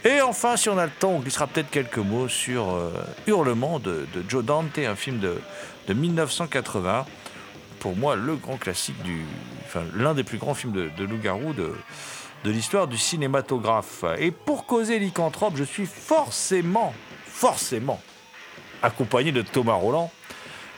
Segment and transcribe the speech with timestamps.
[0.05, 2.91] Et enfin, si on a le temps, on glissera peut-être quelques mots sur euh,
[3.25, 7.05] Hurlement de, Joe Dante, un film de 1980.
[7.81, 9.21] Pour moi, le grand classique du.
[9.65, 11.73] Enfin, l'un des plus grands films de, de loup-garou de,
[12.43, 14.05] de l'histoire du cinématographe.
[14.19, 16.93] Et pour causer lycanthrope, je suis forcément,
[17.25, 17.99] forcément
[18.83, 20.11] accompagné de Thomas Roland,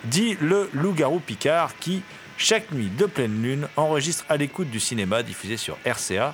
[0.06, 2.02] dit le loup-garou Picard qui,
[2.38, 6.34] chaque nuit de pleine lune, enregistre à l'écoute du cinéma diffusé sur RCA.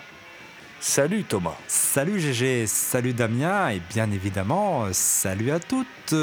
[0.79, 1.57] Salut Thomas.
[1.67, 6.13] Salut GG, salut Damien et bien évidemment, salut à toutes.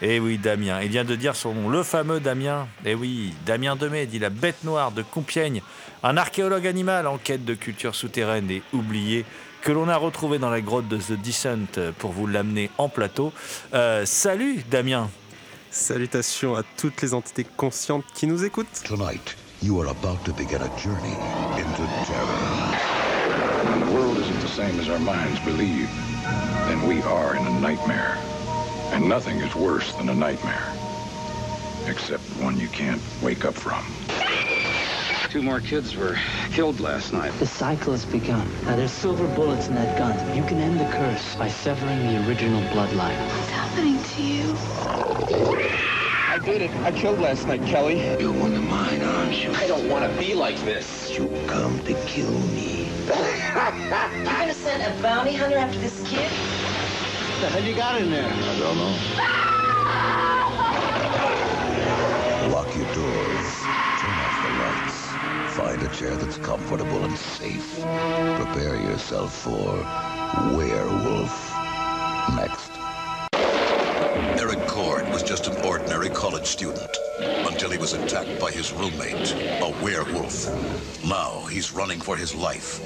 [0.00, 0.80] Eh oui, Damien.
[0.82, 2.68] Il vient de dire son nom, le fameux Damien.
[2.84, 5.60] Eh oui, Damien Demey, dit la bête noire de Compiègne,
[6.04, 9.24] un archéologue animal en quête de culture souterraine et oubliée
[9.60, 13.32] que l'on a retrouvé dans la grotte de The Descent pour vous l'amener en plateau.
[13.74, 15.10] Euh, salut Damien.
[15.70, 18.82] Salutations à toutes les entités conscientes qui nous écoutent.
[18.84, 21.16] Tonight, you are about to begin a journey
[21.56, 22.88] into terror.
[23.64, 25.88] When the world isn't the same as our minds believe,
[26.68, 28.16] then we are in a nightmare.
[28.92, 30.72] And nothing is worse than a nightmare.
[31.86, 33.84] Except one you can't wake up from.
[35.30, 36.16] Two more kids were
[36.52, 37.32] killed last night.
[37.38, 38.48] The cycle has begun.
[38.64, 40.16] Now, there's silver bullets in that gun.
[40.34, 43.18] You can end the curse by severing the original bloodline.
[43.36, 44.56] What's happening to you?
[46.28, 46.70] I did it.
[46.76, 48.00] I killed last night, Kelly.
[48.18, 49.50] You're one of mine, aren't you?
[49.52, 51.10] I don't want to be like this.
[51.10, 52.88] You come to kill me.
[53.08, 56.57] You're gonna send a bounty hunter after this kid?
[57.38, 58.26] What the hell you got in there?
[58.26, 58.96] I don't know.
[62.52, 63.62] Lock your doors.
[64.00, 64.98] Turn off the lights.
[65.54, 67.78] Find a chair that's comfortable and safe.
[67.78, 69.76] Prepare yourself for
[70.56, 71.54] werewolf.
[72.34, 72.72] Next.
[74.42, 76.90] Eric Cord was just an ordinary college student
[77.20, 79.32] until he was attacked by his roommate,
[79.62, 80.48] a werewolf.
[81.04, 82.80] Now he's running for his life,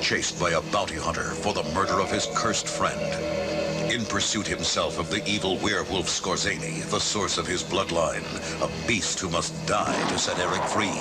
[0.00, 3.45] chased by a bounty hunter for the murder of his cursed friend.
[3.90, 8.24] In pursuit himself of the evil werewolf Scorzani, the source of his bloodline,
[8.60, 11.00] a beast who must die to set Eric free.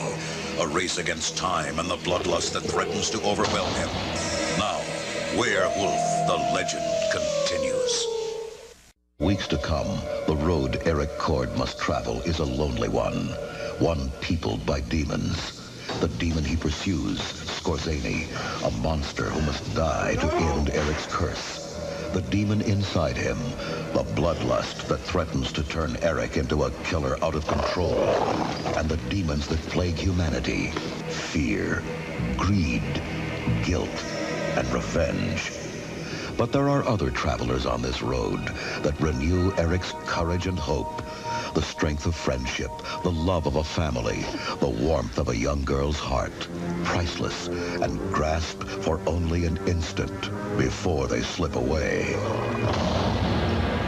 [0.59, 3.89] A race against time and the bloodlust that threatens to overwhelm him.
[4.59, 4.79] Now,
[5.35, 8.05] Werewolf, the legend continues.
[9.19, 13.29] Weeks to come, the road Eric Cord must travel is a lonely one.
[13.79, 15.61] One peopled by demons.
[16.01, 18.27] The demon he pursues, Skorzani,
[18.63, 21.64] a monster who must die to end Eric's curse.
[22.15, 23.38] The demon inside him,
[23.91, 28.00] the bloodlust that threatens to turn Eric into a killer out of control.
[28.77, 30.67] And the demons that plague humanity,
[31.09, 31.83] fear,
[32.38, 33.01] greed,
[33.65, 34.06] guilt,
[34.56, 35.64] and revenge.
[36.37, 38.47] But there are other travelers on this road
[38.81, 41.01] that renew Eric's courage and hope,
[41.53, 42.71] the strength of friendship,
[43.03, 44.25] the love of a family,
[44.59, 46.47] the warmth of a young girl's heart,
[46.83, 52.13] priceless and grasped for only an instant before they slip away.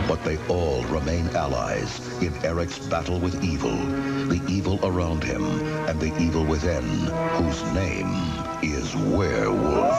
[0.07, 3.75] But they all remain allies in Eric's battle with evil,
[4.27, 5.43] the evil around him
[5.89, 6.85] and the evil within,
[7.35, 8.09] whose name
[8.63, 9.96] is Werewolf.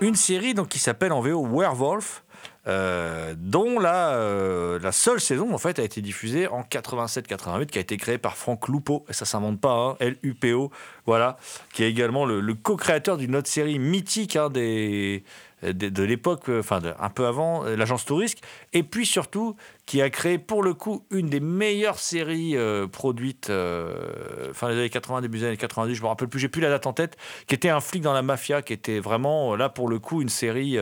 [0.00, 2.22] Une série donc qui s'appelle en VO Werewolf.
[2.68, 7.78] euh, dont la, euh, la seule saison en fait a été diffusée en 87-88, qui
[7.78, 10.72] a été créée par Franck Lupo, et ça s'invente pas, hein, L-U-P-O,
[11.06, 11.36] voilà,
[11.72, 15.22] qui est également le, co-créateur d'une autre série mythique hein, des,
[15.62, 18.38] de, l'époque, euh, enfin un peu avant, l'agence Tourisque,
[18.72, 19.56] et puis surtout
[19.86, 24.74] qui a créé pour le coup une des meilleures séries euh, produites euh, fin des
[24.74, 26.92] années 80, début des années 90, je me rappelle plus, j'ai plus la date en
[26.92, 27.16] tête,
[27.46, 30.22] qui était un flic dans la mafia, qui était vraiment euh, là pour le coup
[30.22, 30.76] une série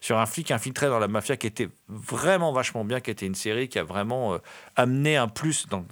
[0.00, 3.34] sur un flic infiltré dans la mafia qui était vraiment vachement bien, qui était une
[3.36, 4.36] série qui a vraiment
[4.74, 5.84] amené un plus dans,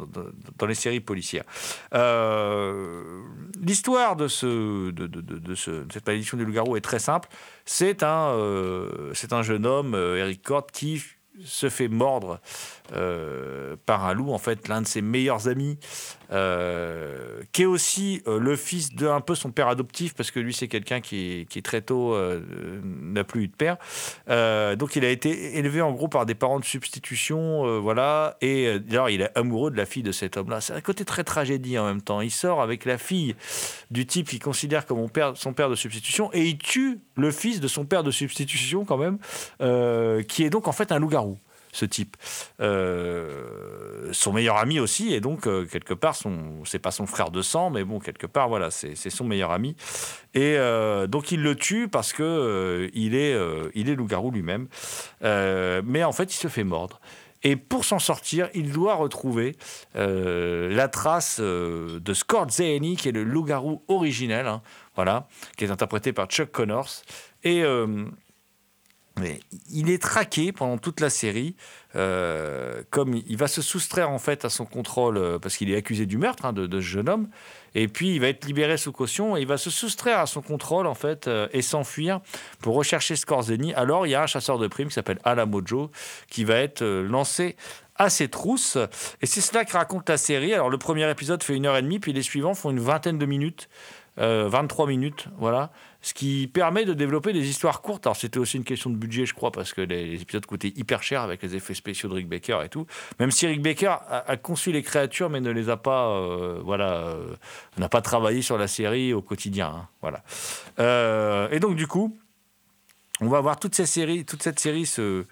[0.59, 1.45] dans- les séries policières.
[3.61, 6.99] L'histoire de, ce, de, de- de- de ce- de cette malédiction du loup-garou est très
[6.99, 7.29] simple.
[7.65, 8.37] C'est un,
[9.15, 11.03] c'est un jeune homme, Eric Cord, qui
[11.45, 12.41] se fait mordre
[12.93, 15.79] euh, par un loup, en fait, l'un de ses meilleurs amis,
[16.31, 20.39] euh, qui est aussi euh, le fils de un peu son père adoptif, parce que
[20.39, 22.15] lui, c'est quelqu'un qui, qui très tôt
[22.85, 23.79] n'a plus eu de père.
[24.77, 28.37] Donc, il a été élevé en gros par des parents de substitution, voilà.
[28.43, 30.61] Et d'ailleurs, il est amoureux de la fille de cet homme-là.
[30.61, 32.21] C'est un côté très tragédie en même temps.
[32.21, 33.35] Il sort avec la fille
[33.91, 37.69] du type qu'il considère comme son père de substitution, et il tue le fils de
[37.69, 39.19] son père de substitution quand même,
[40.27, 41.39] qui est donc en fait un loup-garou
[41.75, 42.17] ce type.
[42.61, 47.31] Euh, son meilleur ami aussi, et donc euh, quelque part, son, c'est pas son frère
[47.31, 49.77] de sang, mais bon, quelque part, voilà, c'est, c'est son meilleur ami.
[50.35, 53.37] Et euh, donc il le tue parce que il est,
[53.75, 54.69] il est loup-garou lui-même.
[55.21, 57.01] Mais en fait, il se fait mordre.
[57.47, 59.57] Et pour s'en sortir, il doit retrouver
[59.95, 64.63] la trace euh, de Skorzeny, qui est le loup-garou originel, hein,
[64.95, 65.29] voilà,
[65.59, 67.03] qui est interprété par Chuck Connors.
[67.43, 67.63] Et
[69.21, 69.41] mais
[69.71, 71.55] il est traqué pendant toute la série,
[71.95, 75.77] euh, comme il va se soustraire en fait à son contrôle euh, parce qu'il est
[75.77, 77.29] accusé du meurtre hein, de, ce jeune homme,
[77.77, 80.43] et puis il va être libéré sous caution et il va se soustraire à son
[80.43, 82.21] contrôle en fait euh, et s'enfuir
[82.61, 83.73] pour rechercher Skorzeny.
[83.75, 85.93] Alors il y a un chasseur de primes qui s'appelle Alamojo
[86.29, 87.57] qui va être lancé
[87.97, 88.79] à ses trousses
[89.23, 90.53] et c'est cela que raconte la série.
[90.55, 93.19] Alors le premier épisode fait une heure et demie, puis les suivants font une vingtaine
[93.19, 93.69] de minutes.
[94.19, 95.71] euh, 23 minutes, voilà,
[96.05, 98.07] ce qui permet de développer des histoires courtes.
[98.07, 101.03] Alors c'était aussi une question de budget, je crois, parce que les, épisodes coûtaient hyper
[101.03, 102.87] cher avec les effets spéciaux de Rick Baker et tout.
[103.19, 106.93] Même si Rick Baker a, conçu les créatures, mais ne les a pas, euh, voilà,
[106.93, 107.35] euh,
[107.79, 110.23] n'a pas travaillé sur la série au quotidien, hein, voilà.
[110.79, 112.15] Euh, et donc du coup,
[113.23, 115.25] on va voir toutes ces séries, toute cette série se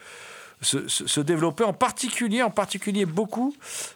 [0.62, 3.54] se, développer, en particulier, en particulier beaucoup,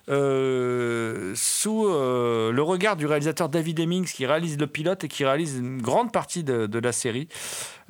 [0.09, 5.25] euh, sous euh, le regard du réalisateur David Hemmings, qui réalise le pilote et qui
[5.25, 7.29] réalise une grande partie de, la série.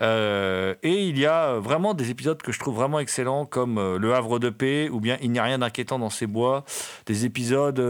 [0.00, 4.14] Euh, et il y a vraiment des épisodes que je trouve vraiment excellents, comme Le
[4.14, 6.64] Havre de Paix, ou bien Il n'y a rien d'inquiétant dans ces bois.
[7.06, 7.80] Des épisodes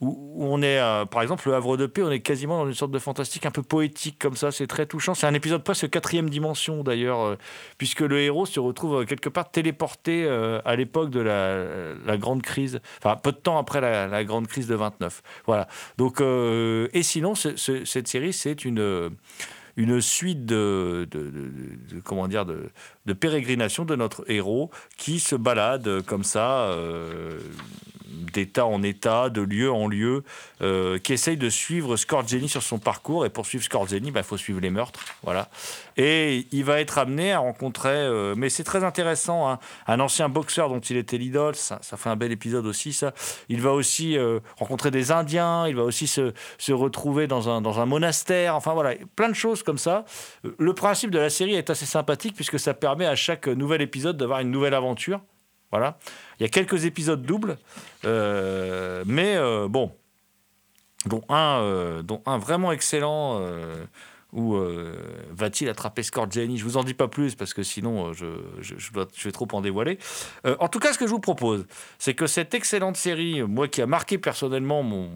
[0.00, 0.80] où, on est,
[1.10, 3.50] par exemple, Le Havre de Paix, on est quasiment dans une sorte de fantastique un
[3.50, 4.50] peu poétique comme ça.
[4.50, 5.14] C'est très touchant.
[5.14, 7.36] C'est un épisode presque quatrième dimension d'ailleurs,
[7.78, 12.80] puisque le héros se retrouve quelque part téléporté euh, à l'époque de la, grande crise,
[12.98, 15.22] enfin peu de temps après la, grande crise de 29.
[15.46, 15.68] Voilà.
[15.98, 19.10] Donc, euh, et sinon, ce- ce- cette série, c'est une
[19.78, 21.06] une suite de,
[22.02, 22.70] comment dire de,
[23.04, 27.38] de pérégrination de notre héros qui se balade comme ça euh,
[28.32, 30.24] d'état en état, de lieu en lieu,
[30.62, 33.26] euh, qui essaye de suivre Skorzeny sur son parcours.
[33.26, 35.00] Et pour suivre Skorzeny, il faut suivre les meurtres.
[35.22, 35.48] Voilà.
[35.96, 40.28] Et il va être amené à rencontrer, euh, mais c'est très intéressant, hein, un ancien
[40.28, 41.54] boxeur dont il était l'idole.
[41.54, 43.12] Ça, ça fait un bel épisode aussi, ça.
[43.48, 45.66] Il va aussi euh, rencontrer des Indiens.
[45.68, 48.56] Il va aussi se, se retrouver dans un, dans un monastère.
[48.56, 50.04] Enfin voilà, plein de choses comme ça.
[50.58, 54.16] Le principe de la série est assez sympathique puisque ça permet à chaque nouvel épisode
[54.16, 55.20] d'avoir une nouvelle aventure.
[55.70, 55.98] Voilà.
[56.38, 57.58] Il y a quelques épisodes doubles,
[58.04, 59.92] euh, mais euh, bon,
[61.06, 63.40] dont un, euh, dont un vraiment excellent.
[63.40, 64.92] euh,
[65.30, 68.26] va-t-il attraper Scorgiani Je vous en dis pas plus parce que sinon je,
[68.92, 69.98] dois, je vais trop en dévoiler.
[70.58, 71.64] En tout cas, ce que je vous propose,
[71.98, 75.10] c'est que cette excellente série, moi qui a marqué personnellement mon,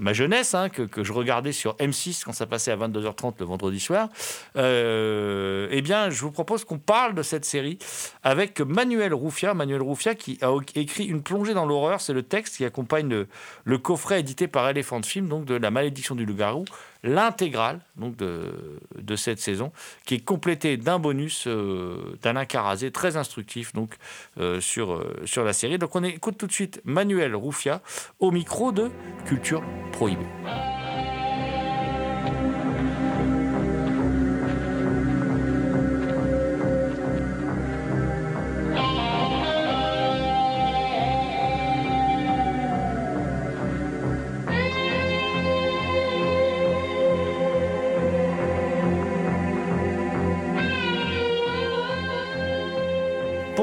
[0.00, 3.78] ma jeunesse, hein, que, je regardais sur M6 quand ça passait à 22h30 le vendredi
[3.78, 4.08] soir,
[4.56, 7.78] euh, eh bien, je vous propose qu'on parle de cette série
[8.22, 9.54] avec Manuel Roufia.
[9.54, 13.28] Manuel Roufia qui a écrit Une plongée dans l'horreur, c'est le texte qui accompagne le,
[13.64, 16.64] le, coffret édité par Elephant Film, donc de La malédiction du loup-garou,
[17.02, 19.72] l'intégrale donc de, cette saison,
[20.06, 23.96] qui est complétée d'un bonus euh, d'Alain Carazé, très instructif donc
[24.38, 25.78] euh, sur, euh, sur la série.
[25.78, 27.82] Donc on écoute tout de suite Manuel Roufia
[28.18, 28.90] au micro de
[29.26, 30.26] Culture Prohibée.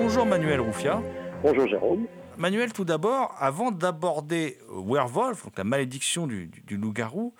[0.07, 1.01] Bonjour Manuel Roufia.
[1.43, 2.07] Bonjour Jérôme.
[2.37, 7.33] Manuel, tout d'abord, avant d'aborder Werewolf, donc la malédiction du, du, du loup-garou,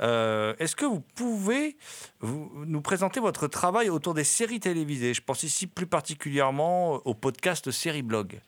[0.00, 1.76] euh, est-ce que vous pouvez
[2.20, 5.14] vous, nous présenter votre travail autour des séries télévisées?
[5.14, 8.38] Je pense ici plus particulièrement au podcast Série Blog.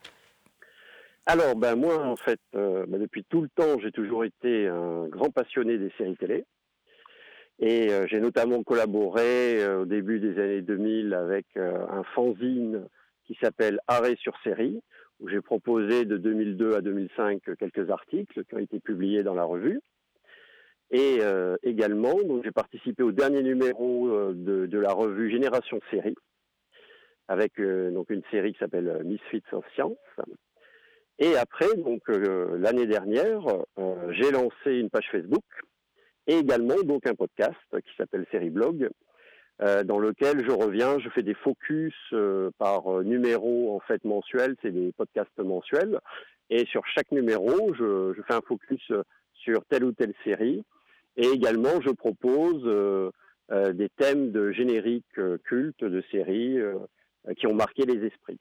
[1.27, 5.09] Alors, ben moi, en fait, euh, ben depuis tout le temps, j'ai toujours été un
[5.09, 6.45] grand passionné des séries télé.
[7.59, 12.87] Et euh, j'ai notamment collaboré au début des années 2000 avec un fanzine
[13.27, 14.81] qui s'appelle Arrêt sur série,
[15.21, 19.45] où j'ai proposé de 2002 à 2005 quelques articles qui ont été publiés dans la
[19.45, 19.81] revue.
[20.91, 26.15] Et euh, également, j'ai participé au dernier numéro euh, de, de, la revue Génération Série,
[27.27, 29.97] avec euh, donc une série qui s'appelle Misfits of Science.
[31.19, 33.43] Et après, donc l'année dernière,
[34.11, 35.45] j'ai lancé une page Facebook
[36.27, 38.91] et également donc un podcast qui s'appelle Série Blog,
[39.63, 44.57] euh, dans lequel je reviens, je fais des focus euh, par numéro en fait mensuel,
[44.63, 46.01] c'est des podcasts mensuels,
[46.51, 48.83] et sur chaque numéro, je, fais un focus
[49.33, 50.65] sur telle ou telle série,
[51.17, 53.11] et également je propose euh,
[53.73, 56.59] des thèmes de génériques cultes de séries
[57.37, 58.41] qui ont marqué les esprits.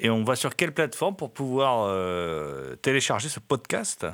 [0.00, 1.88] Et on va sur quelle plateforme pour pouvoir
[2.82, 4.06] télécharger ce podcast?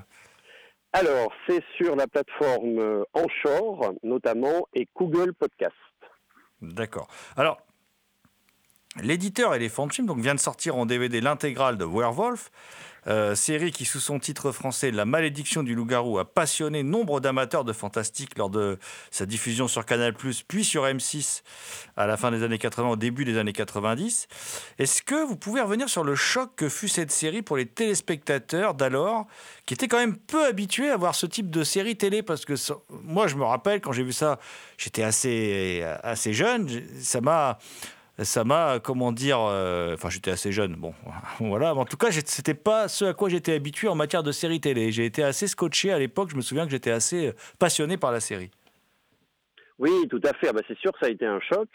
[0.92, 5.74] Alors, c'est sur la plateforme Anchor, notamment, et Google Podcast.
[6.62, 7.08] D'accord.
[7.36, 7.58] Alors,
[9.02, 12.50] l'éditeur Elephant Film donc, vient de sortir en DVD l'intégrale de Werewolf,
[13.08, 17.64] euh, série qui, sous son titre français La malédiction du loup-garou, a passionné nombre d'amateurs
[17.64, 18.78] de fantastique lors de
[19.10, 21.42] sa diffusion sur Canal, puis sur M6
[21.96, 24.28] à la fin des années 80, au début des années 90.
[24.78, 28.74] Est-ce que vous pouvez revenir sur le choc que fut cette série pour les téléspectateurs
[28.74, 29.26] d'alors,
[29.66, 32.22] qui étaient quand même peu habitués à voir ce type de série télé?
[32.22, 32.54] Parce que
[33.04, 34.38] moi, je me rappelle, quand j'ai vu ça,
[34.76, 36.68] j'étais assez, assez jeune,
[37.00, 37.58] ça m'a
[38.24, 40.92] ça m'a, comment dire, euh, enfin j'étais assez jeune, bon,
[41.40, 44.32] voilà, mais en tout cas c'était pas ce à quoi j'étais habitué en matière de
[44.32, 44.90] série télé.
[44.90, 48.20] J'ai été assez scotché à l'époque, je me souviens que j'étais assez passionné par la
[48.20, 48.50] série.
[49.78, 51.68] Oui, tout à fait, bah, c'est sûr ça a été un choc,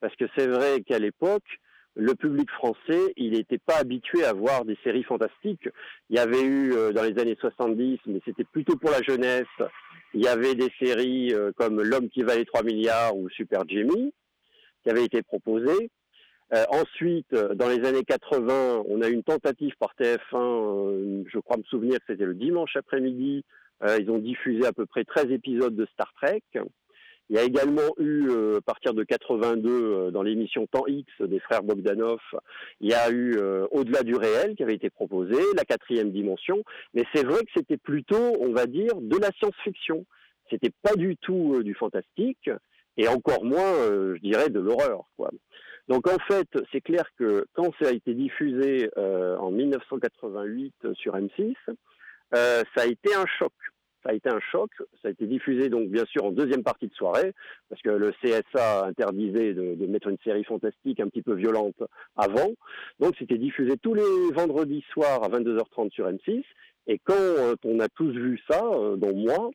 [0.00, 1.58] parce que c'est vrai qu'à l'époque,
[1.96, 5.68] le public français, il n'était pas habitué à voir des séries fantastiques.
[6.10, 9.46] Il y avait eu euh, dans les années 70, mais c'était plutôt pour la jeunesse,
[10.14, 14.12] il y avait des séries euh, comme L'homme qui valait 3 milliards ou Super Jimmy
[14.82, 15.90] qui avait été proposé.
[16.54, 21.38] Euh, ensuite, dans les années 80, on a eu une tentative par TF1, euh, je
[21.40, 23.44] crois me souvenir que c'était le dimanche après-midi,
[23.82, 26.42] euh, ils ont diffusé à peu près 13 épisodes de Star Trek.
[27.30, 31.38] Il y a également eu, euh, à partir de 82, dans l'émission Temps X des
[31.38, 32.20] frères Bogdanov,
[32.80, 33.38] il y a eu
[33.70, 37.76] Au-delà du réel qui avait été proposé, la quatrième dimension, mais c'est vrai que c'était
[37.76, 40.06] plutôt, on va dire, de la science-fiction.
[40.48, 42.48] C'était pas du tout du fantastique,
[42.98, 45.04] et encore moins, euh, je dirais, de l'horreur.
[45.88, 51.14] Donc en fait, c'est clair que quand ça a été diffusé euh, en 1988 sur
[51.14, 51.54] M6,
[52.34, 53.52] euh, ça a été un choc.
[54.02, 54.70] Ça a été un choc.
[55.00, 57.32] Ça a été diffusé donc bien sûr en deuxième partie de soirée,
[57.70, 61.82] parce que le CSA interdisait de, mettre une série fantastique un petit peu violente
[62.16, 62.50] avant.
[63.00, 66.44] Donc c'était diffusé tous les vendredis soirs à 22h30 sur M6.
[66.86, 69.50] Et quand euh, on a tous vu ça, euh, dont moi,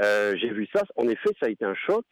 [0.00, 0.82] euh, j'ai vu ça.
[0.96, 2.04] En effet, ça a été un choc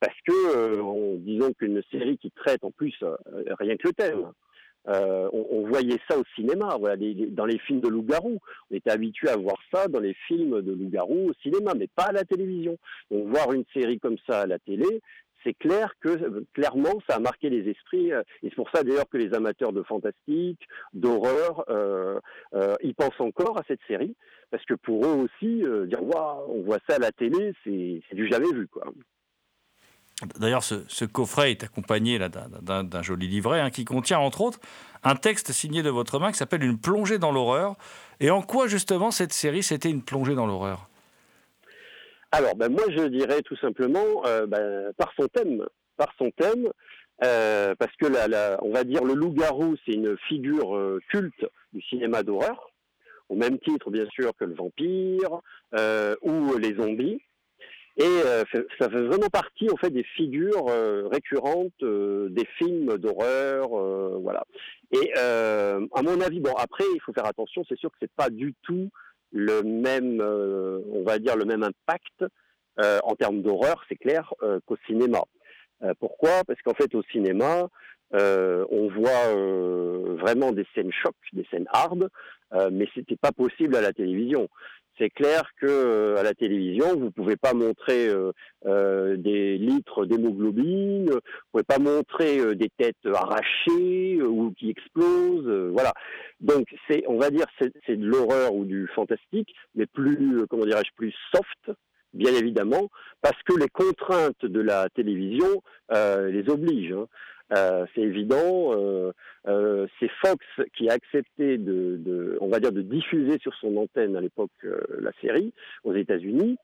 [0.00, 3.16] parce que, euh, on, disons qu'une série qui traite en plus euh,
[3.58, 4.32] rien que le thème,
[4.88, 6.96] euh, on, voyait ça au cinéma, voilà,
[7.28, 8.38] dans les films de loup-garou.
[8.70, 12.04] On était habitué à voir ça dans les films de loup-garou au cinéma, mais pas
[12.04, 12.78] à la télévision.
[13.10, 15.02] Donc voir une série comme ça à la télé,
[15.44, 19.18] c'est clair que clairement ça a marqué les esprits et c'est pour ça d'ailleurs que
[19.18, 20.60] les amateurs de fantastique,
[20.92, 21.64] d'horreur,
[22.82, 24.14] ils pensent encore à cette série
[24.50, 28.28] parce que pour eux aussi dire waouh on voit ça à la télé c'est du
[28.28, 28.84] jamais vu quoi.
[30.38, 34.60] D'ailleurs, ce, coffret est accompagné d'un joli livret hein, qui contient, entre autres,
[35.02, 37.76] un texte signé de votre main qui s'appelle Une plongée dans l'horreur.
[38.20, 40.88] Et en quoi, justement, cette série, c'était une plongée dans l'horreur?
[42.32, 45.66] Alors, ben, moi, je dirais tout simplement euh, ben, par son thème.
[45.96, 46.68] Par son thème,
[47.24, 48.06] euh, parce que,
[48.62, 52.70] on va dire, le loup-garou, c'est une figure euh, culte du cinéma d'horreur,
[53.28, 55.40] au même titre, bien sûr, que le vampire
[56.22, 57.20] ou les zombies.
[57.96, 58.44] Et euh,
[58.78, 63.68] ça fait vraiment partie en fait des figures euh, récurrentes euh, des films d'horreur,
[64.20, 64.44] voilà.
[64.92, 68.30] Et à mon avis, bon après il faut faire attention, c'est sûr que c'est pas
[68.30, 68.90] du tout
[69.32, 72.24] le même, on va dire le même impact
[72.78, 74.32] en termes d'horreur, c'est clair,
[74.66, 75.22] qu'au cinéma.
[76.00, 76.42] pourquoi?
[76.46, 77.68] Parce qu'en fait au cinéma,
[78.12, 79.34] on voit
[80.16, 82.08] vraiment des scènes chocs, des scènes hard,
[82.72, 84.48] mais c'était pas possible à la télévision
[85.00, 88.32] c'est clair que euh, à la télévision, vous pouvez pas montrer euh,
[88.66, 91.20] euh, des litres d'hémoglobine, vous
[91.52, 95.92] pouvez pas montrer des têtes arrachées ou qui explosent, voilà.
[96.40, 100.90] Donc c'est, on va dire, c'est de l'horreur ou du fantastique, mais plus, comment dirais-je,
[100.96, 101.78] plus soft,
[102.12, 102.90] bien évidemment,
[103.22, 106.92] parce que les contraintes de la télévision les obligent.
[106.92, 107.06] Hein.
[107.52, 108.72] Euh, c'est évident.
[108.74, 109.12] Euh,
[109.48, 110.44] euh, c'est Fox
[110.76, 115.12] qui a accepté de, on va dire, de diffuser sur son antenne à l'époque la
[115.20, 115.52] série
[115.84, 116.56] aux États-Unis.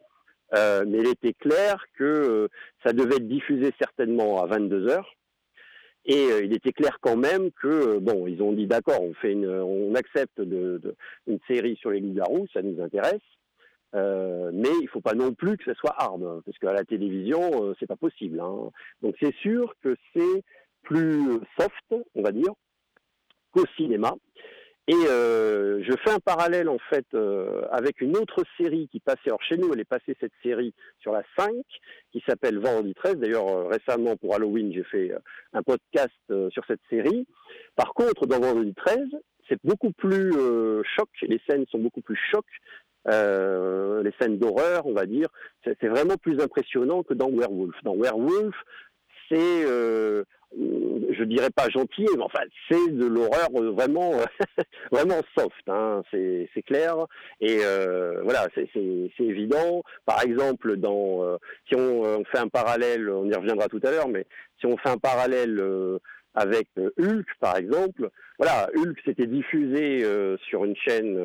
[0.52, 2.48] mais il était clair que
[2.84, 5.12] ça devait être diffusé certainement à 22 heures.
[6.08, 9.48] Et il était clair quand même que bon, ils ont dit d'accord, on fait une,
[9.48, 10.80] on accepte de,
[11.26, 13.26] une série sur les loups-garous, ça nous intéresse.
[13.92, 17.74] mais il faut pas non plus que ce soit hard, hein, parce qu'à la télévision,
[17.80, 18.38] c'est pas possible.
[18.38, 18.70] Hein.
[19.02, 20.44] Donc c'est sûr que c'est
[20.86, 22.52] plus soft, on va dire,
[23.52, 24.14] qu'au cinéma.
[24.88, 29.26] Et euh, je fais un parallèle en fait euh, avec une autre série qui passait,
[29.26, 31.50] alors chez nous elle est passée cette série sur la 5,
[32.12, 33.16] qui s'appelle Vendredi 13.
[33.16, 35.12] D'ailleurs euh, récemment pour Halloween j'ai fait
[35.52, 36.14] un podcast
[36.50, 37.26] sur cette série.
[37.74, 38.98] Par contre dans Vendredi 13
[39.48, 40.32] c'est beaucoup plus
[40.96, 42.44] choc, les scènes sont beaucoup plus chocs,
[43.06, 45.28] les scènes d'horreur on va dire,
[45.64, 47.74] c'est vraiment plus impressionnant que dans Werewolf.
[47.82, 48.54] Dans Werewolf
[49.28, 49.64] c'est
[50.52, 54.12] je dirais pas gentil, mais enfin c'est de l'horreur vraiment
[54.90, 57.06] vraiment soft, hein, c'est clair.
[57.40, 58.68] Et euh, voilà, c'est
[59.18, 59.82] évident.
[60.04, 61.36] Par exemple, dans euh,
[61.68, 64.26] si on, fait un parallèle, on y reviendra tout à l'heure, mais
[64.60, 65.98] si on fait un parallèle euh,
[66.34, 70.04] avec Hulk, par exemple, voilà, Hulk s'était diffusé
[70.46, 71.18] sur une chaîne,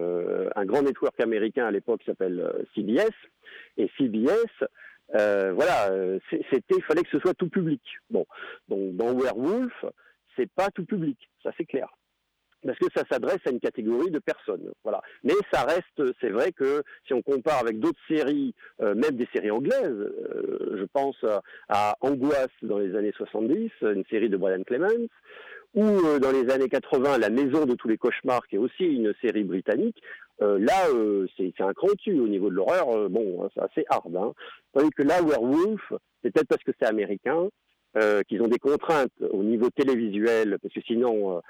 [0.55, 3.11] un grand network américain à l'époque qui s'appelle CBS,
[3.77, 4.63] et CBS
[5.15, 7.81] euh, voilà, euh, c'était, il fallait que ce soit tout public.
[8.09, 8.25] Bon,
[8.67, 9.85] donc dans Werewolf,
[10.35, 11.87] c'est pas tout public, ça c'est clair.
[12.63, 15.01] Parce que ça s'adresse à une catégorie de personnes, voilà.
[15.23, 19.27] Mais ça reste, c'est vrai que si on compare avec d'autres séries, euh, même des
[19.33, 20.13] séries anglaises,
[20.75, 21.17] je pense
[21.69, 25.09] à, Angoisse dans les années 70, une série de Brian Clemens,
[25.73, 29.13] ou dans les années 80, La Maison de tous les cauchemars, qui est aussi une
[29.21, 30.01] série britannique,
[30.41, 32.89] euh, là, euh, c'est un cran dessus au niveau de l'horreur.
[32.89, 34.15] Euh, bon, hein, c'est assez hard.
[34.15, 34.33] Hein.
[34.73, 37.49] Tandis que là, Werewolf, c'est peut-être parce que c'est américain,
[38.29, 41.41] qu'ils ont des contraintes au niveau télévisuel, parce que sinon,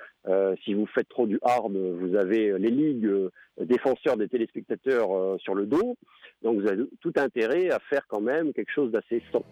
[0.63, 3.29] si vous faites trop du hard, vous avez les ligues
[3.59, 5.97] défenseurs des téléspectateurs sur le dos.
[6.41, 9.45] Donc vous avez tout intérêt à faire quand même quelque chose d'assez sombre.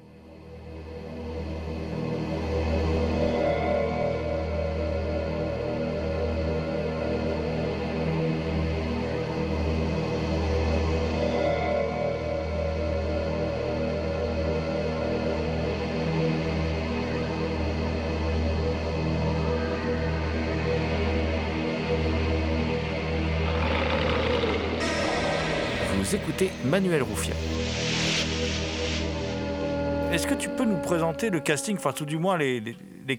[30.12, 32.64] Est-ce que tu peux nous présenter le casting, enfin tout du moins les,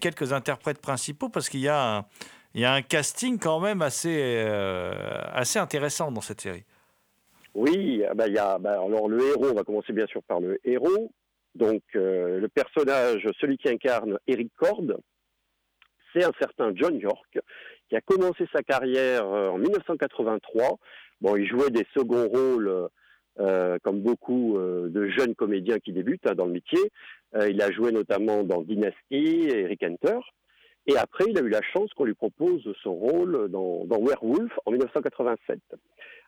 [0.00, 2.04] quelques interprètes principaux, parce qu'il y, a
[2.56, 4.92] un, casting quand même assez, euh,
[5.32, 6.64] assez intéressant dans cette série.
[7.54, 10.22] Oui, ah bah, il y a, bah, alors le héros, on va commencer bien sûr
[10.24, 11.12] par le héros.
[11.54, 14.82] Donc euh, le personnage, celui qui incarne Eric Cord,
[16.12, 17.38] c'est un certain John York,
[17.88, 20.78] qui a commencé sa carrière euh, en 1983
[21.20, 22.88] Bon, il jouait des seconds rôles
[23.40, 26.78] euh, comme beaucoup euh, de jeunes comédiens qui débutent hein, dans le métier.
[27.34, 30.18] Euh, il a joué notamment dans Dynasty et Rick Hunter.
[30.86, 34.72] Et après, il a eu la chance qu'on lui propose son rôle dans, Werewolf en
[34.72, 35.58] 1987.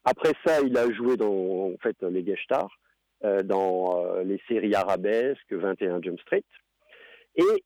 [0.04, 2.70] Après ça, il a joué dans en fait les guest stars
[3.44, 6.44] dans les séries arabesques 21 Jump Street.
[7.36, 7.64] Et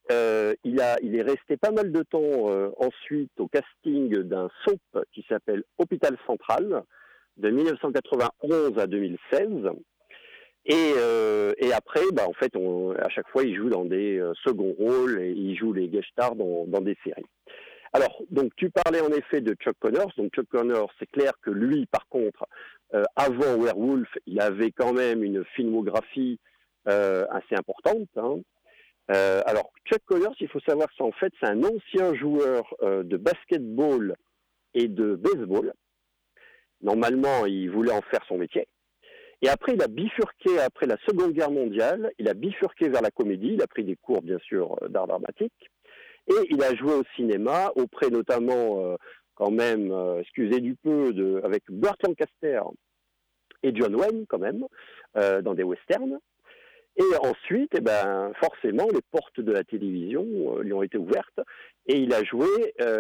[0.65, 2.47] il, a, il est resté pas mal de temps
[2.79, 6.85] ensuite au casting d'un soap qui s'appelle Hôpital Central,
[7.37, 9.49] de 1991 à 2016.
[10.69, 10.95] Et,
[11.59, 15.21] et après, bah, en fait, on, à chaque fois, il joue dans des seconds rôles
[15.21, 17.25] et il joue les guest dans, des séries.
[17.93, 20.13] Alors, donc tu parlais en effet de Chuck Connors.
[20.19, 22.45] Donc Chuck Connors, c'est clair que lui, par contre,
[22.95, 26.39] euh, avant Werewolf, il avait quand même une filmographie
[26.89, 28.09] euh, assez importante.
[28.17, 28.41] Hein.
[29.11, 33.17] Euh, alors Chuck Connors, il faut savoir que en fait, c'est un ancien joueur de
[33.17, 34.15] basketball
[34.75, 35.73] et de baseball.
[36.83, 38.69] Normalement, il voulait en faire son métier.
[39.43, 43.11] Et après, il a bifurqué, après la Seconde Guerre mondiale, il a bifurqué vers la
[43.11, 45.71] comédie, il a pris des cours, bien sûr, d'art dramatique.
[46.29, 48.97] Et il a joué au cinéma, auprès notamment, euh,
[49.35, 52.63] quand même, euh, excusez du peu, de, avec Burt Lancaster
[53.63, 54.65] et John Wayne, quand même,
[55.17, 56.19] euh, dans des westerns.
[56.97, 61.41] Et ensuite, eh ben, forcément, les portes de la télévision lui ont été ouvertes.
[61.87, 62.49] Et il a joué,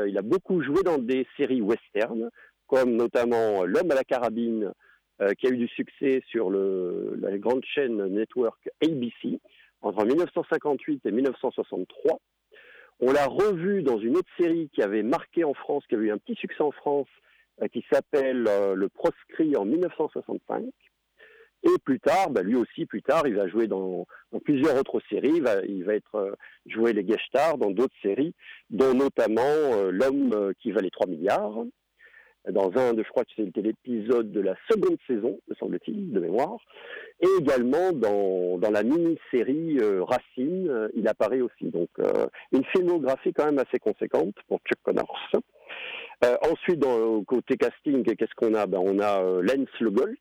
[0.07, 2.29] il a beaucoup joué dans des séries westerns,
[2.67, 4.73] comme notamment L'homme à la carabine,
[5.39, 9.41] qui a eu du succès sur la grande chaîne network ABC
[9.83, 12.19] entre 1958 et 1963.
[13.01, 16.13] On l'a revu dans une autre série qui avait marqué en France, qui avait eu
[16.13, 17.09] un petit succès en France,
[17.63, 20.65] euh, qui s'appelle euh, Le Proscrit en 1965.
[21.63, 24.07] Et plus tard, bah, lui aussi, plus tard, il va jouer dans,
[24.45, 25.43] plusieurs autres séries.
[25.69, 26.35] Il va, être euh,
[26.67, 27.21] jouer les guest
[27.59, 28.35] dans d'autres séries,
[28.71, 31.65] dont notamment L'homme qui valait 3 milliards,
[32.53, 36.21] dans un de, je crois que c'était l'épisode de la seconde saison, me semble-t-il, de
[36.21, 36.59] mémoire.
[37.21, 41.65] Et également dans, dans la mini-série euh, Racine, euh, il apparaît aussi.
[41.65, 45.31] Donc euh, une filmographie quand même assez conséquente pour Chuck Connors.
[46.51, 46.85] ensuite,
[47.27, 48.67] côté casting, qu'est-ce qu'on a?
[48.67, 50.15] Ben, On a Lance Legault.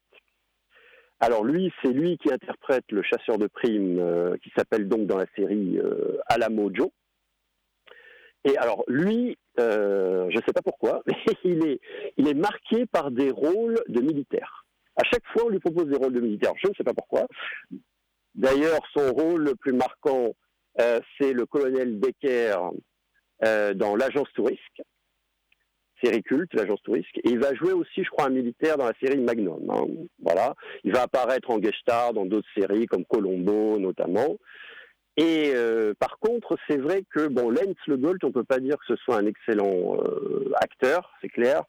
[1.20, 5.26] Alors lui, c'est lui qui interprète le chasseur de primes, qui s'appelle donc dans la
[5.36, 5.80] série
[6.28, 6.90] Alamo Joe.
[8.44, 11.80] Et alors lui, je ne sais pas pourquoi, mais il est,
[12.18, 14.66] il est marqué par des rôles de militaires.
[14.96, 16.54] À chaque fois, on lui propose des rôles de militaires.
[16.64, 17.28] Je ne sais pas pourquoi.
[18.34, 20.36] D'ailleurs, son rôle le plus marquant,
[20.80, 22.58] euh, c'est le colonel Becker
[23.44, 24.82] euh, dans l'agence Tourisque,
[26.04, 27.18] série culte, l'agence Tourisque.
[27.24, 29.70] Et il va jouer aussi, je crois, un militaire dans la série Magnum.
[29.70, 29.86] Hein.
[30.22, 30.54] Voilà.
[30.84, 34.38] Il va apparaître en guest dans d'autres séries, comme Colombo notamment.
[35.18, 38.76] Et euh, par contre, c'est vrai que bon, Lance Le Gold, on peut pas dire
[38.78, 39.98] que ce soit un excellent
[40.62, 41.64] acteur, c'est clair.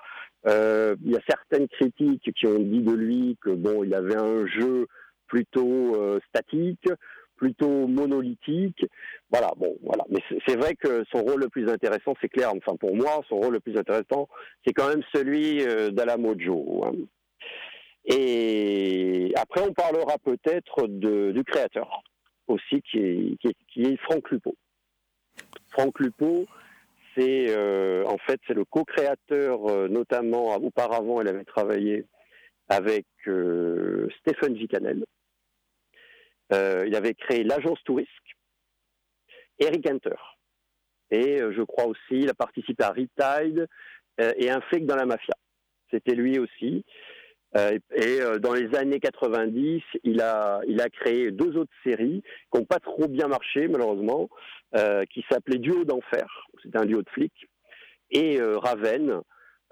[0.46, 4.16] Euh, il y a certaines critiques qui ont dit de lui que bon, il avait
[4.16, 4.86] un jeu
[5.26, 6.88] plutôt statique,
[7.36, 8.86] plutôt monolithique.
[9.30, 10.04] Voilà, bon, voilà.
[10.08, 12.52] Mais c'est vrai que son rôle le plus intéressant, c'est clair.
[12.54, 14.28] Enfin, pour moi, son rôle le plus intéressant,
[14.64, 16.86] c'est quand même celui d'Alamo Joe.
[16.86, 16.92] Hein.
[18.06, 22.02] Et après, on parlera peut-être du créateur
[22.46, 24.54] aussi qui est, qui est, Franck Lupo.
[25.70, 26.46] Franck Lupo,
[27.16, 32.06] c'est euh, en fait c'est le co-créateur, euh, notamment auparavant, elle avait travaillé
[32.68, 35.04] avec euh, Stephen Gicanel.
[36.50, 38.36] il avait créé l'agence Tourisque,
[39.58, 40.16] Eric Hunter.
[41.10, 43.68] Et je crois aussi, il a participé à Riptide
[44.18, 45.34] et flic dans la mafia.
[45.90, 46.84] C'était lui aussi.
[47.56, 52.22] Euh, et euh, dans les années 90, il a, il a créé deux autres séries
[52.52, 54.28] qui n'ont pas trop bien marché, malheureusement,
[54.74, 56.26] euh, qui s'appelaient Duo d'enfer,
[56.62, 57.48] c'était un duo de flics,
[58.10, 59.20] et Raven.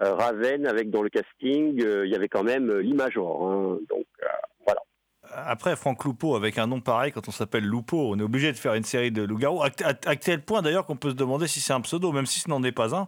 [0.01, 3.47] Raven, avec dans le casting, il y avait quand même l'Imajor.
[3.47, 4.05] Hein, donc
[5.33, 8.57] après, Franck Loupo, avec un nom pareil, quand on s'appelle Loupo, on est obligé de
[8.57, 9.63] faire une série de loups-garous.
[9.63, 9.69] À,
[10.15, 12.63] tel point d'ailleurs qu'on peut se demander si c'est un pseudo, même si ce n'en
[12.63, 13.07] est pas un.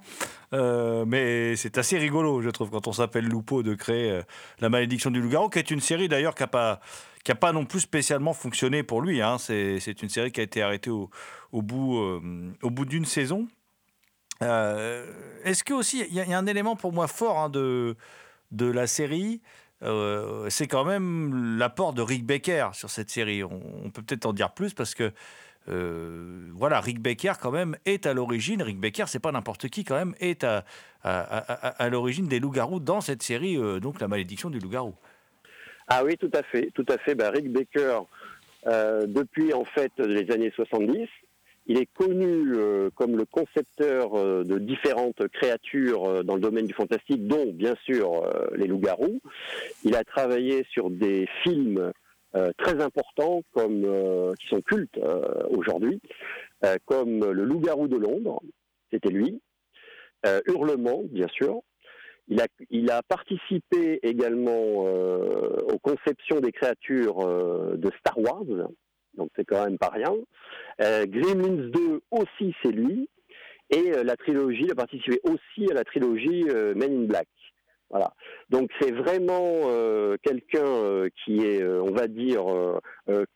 [0.53, 4.21] Euh, mais c'est assez rigolo, je trouve, quand on s'appelle Loupo, de créer euh,
[4.60, 6.80] La malédiction du loup-garou, qui est une série d'ailleurs qui n'a pas,
[7.23, 9.21] qui pas non plus spécialement fonctionné pour lui.
[9.21, 9.38] Hein.
[9.39, 11.10] C'est une série qui a été arrêtée au,
[11.53, 13.47] bout, euh, bout d'une saison.
[14.41, 17.95] Est-ce que aussi, il y, a un élément pour moi fort hein, de
[18.51, 19.41] la série
[19.84, 23.44] euh, c'est quand même l'apport de Rick Baker sur cette série.
[23.44, 25.12] On, peut peut-être en dire plus parce que
[25.70, 28.62] euh, voilà, Rick Baker quand même est à l'origine.
[28.62, 30.63] Rick Baker, c'est pas n'importe qui quand même, est à,
[31.04, 34.96] à, l'origine des loups-garous dans cette série, euh, donc la malédiction du loup-garou.
[35.88, 37.16] Ah oui, tout à fait, tout à fait.
[37.16, 38.02] Ben, Rick Baker,
[38.66, 41.08] depuis en fait les années 70,
[41.67, 46.65] il est connu euh, comme le concepteur euh, de différentes créatures euh, dans le domaine
[46.65, 48.23] du fantastique, dont bien sûr
[48.56, 49.19] les loups-garous.
[49.84, 51.91] Il a travaillé sur des films
[52.58, 53.82] très importants comme
[54.39, 54.99] qui sont cultes
[55.49, 55.99] aujourd'hui,
[56.86, 58.41] comme Le loup-garou de Londres,
[58.91, 59.41] c'était lui.
[60.45, 61.62] Hurlement, bien sûr.
[62.27, 67.25] Il a, il a participé également aux conceptions des créatures
[67.75, 68.45] de Star Wars,
[69.17, 70.13] donc c'est quand même pas rien.
[70.82, 73.10] Euh, Gremlins 2 aussi, c'est lui.
[73.69, 77.27] Et euh, la trilogie, il a participé aussi à la trilogie euh, Men in Black.
[77.89, 78.13] Voilà.
[78.49, 82.43] Donc c'est vraiment euh, quelqu'un qui est, on va dire,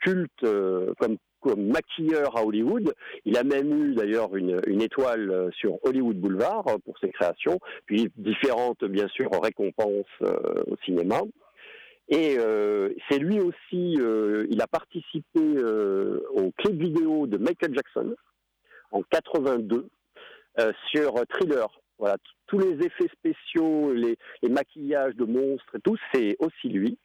[0.01, 0.45] culte
[0.99, 2.93] comme, comme maquilleur à Hollywood.
[3.23, 8.11] Il a même eu d'ailleurs une, une, étoile sur Hollywood Boulevard pour ses créations, puis
[8.17, 10.05] différentes, bien sûr, récompenses
[10.67, 11.21] au cinéma.
[12.13, 12.38] Et
[13.10, 18.15] c'est lui aussi, il a participé au clip vidéo de Michael Jackson
[18.91, 19.88] en 82
[20.91, 21.67] sur Thriller.
[21.97, 24.17] Voilà, tous les effets spéciaux, les,
[24.50, 26.97] maquillages de monstres, tout, c'est aussi lui.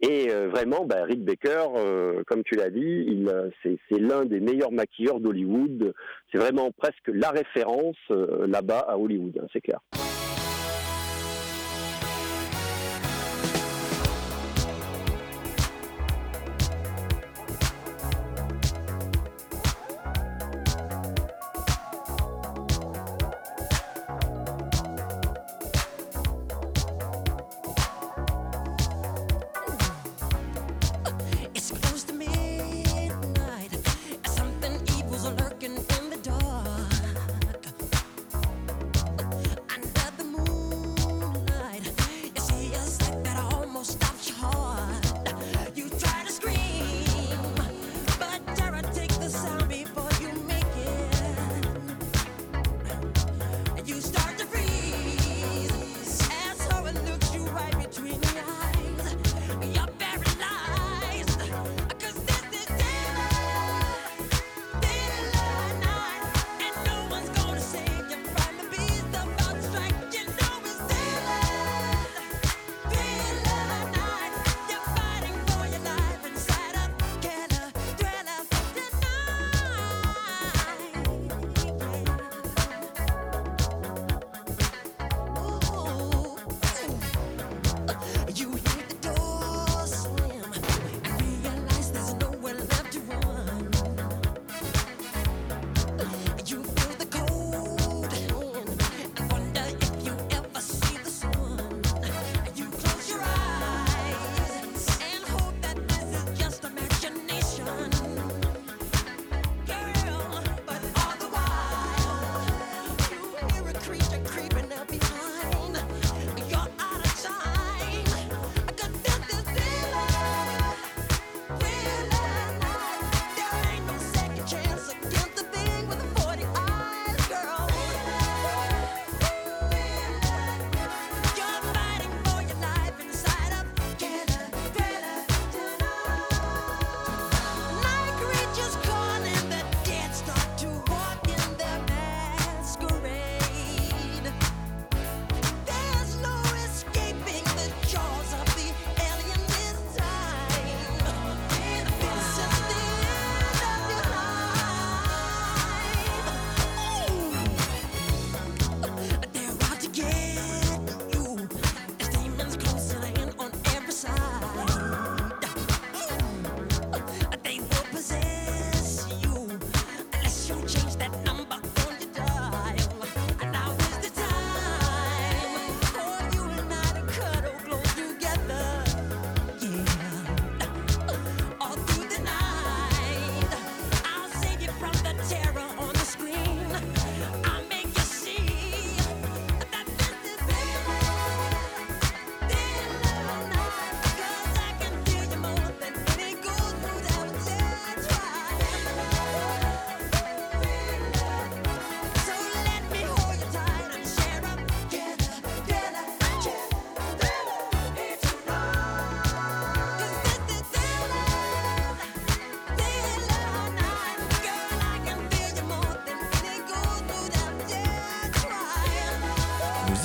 [0.00, 4.40] Et euh, vraiment, bah, Rick Baker, euh, comme tu l'as dit, euh, c'est, l'un des
[4.40, 5.94] meilleurs maquilleurs d'Hollywood.
[6.30, 9.80] C'est vraiment presque la référence là-bas à Hollywood, hein, c'est clair.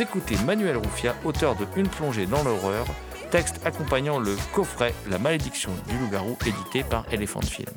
[0.01, 2.85] Écoutez Manuel Ruffia, auteur de Une plongée dans l'horreur,
[3.31, 7.67] texte accompagnant le coffret La malédiction du loup-garou édité par Elephant Film.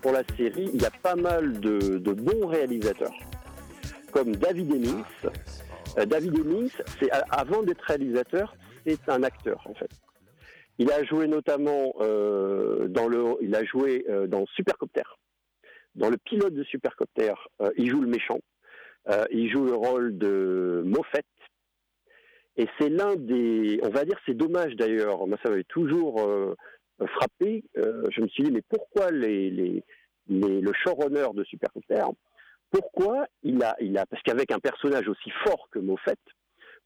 [0.00, 3.14] Pour la série, il y a pas mal de, bons réalisateurs,
[4.12, 5.04] comme David Hemmings.
[5.98, 8.54] Euh, David Hemmings, c'est, avant d'être réalisateur,
[8.86, 9.90] c'est un acteur en fait.
[10.78, 15.02] Il a joué notamment euh, dans le, il a joué euh, dans Supercopter.
[16.00, 18.40] Dans le pilote de Supercopter, euh, il joue le méchant.
[19.10, 21.26] Euh, il joue le rôle de Moffett.
[22.56, 25.26] Et c'est l'un des, on va dire, c'est dommage d'ailleurs.
[25.26, 26.54] Moi, ça m'avait toujours euh,
[27.06, 27.64] frappé.
[27.76, 29.82] je me suis dit, mais pourquoi le
[30.82, 32.04] showrunner de Supercopter
[32.70, 36.14] pourquoi il a, il a parce qu'avec un personnage aussi fort que Moffat,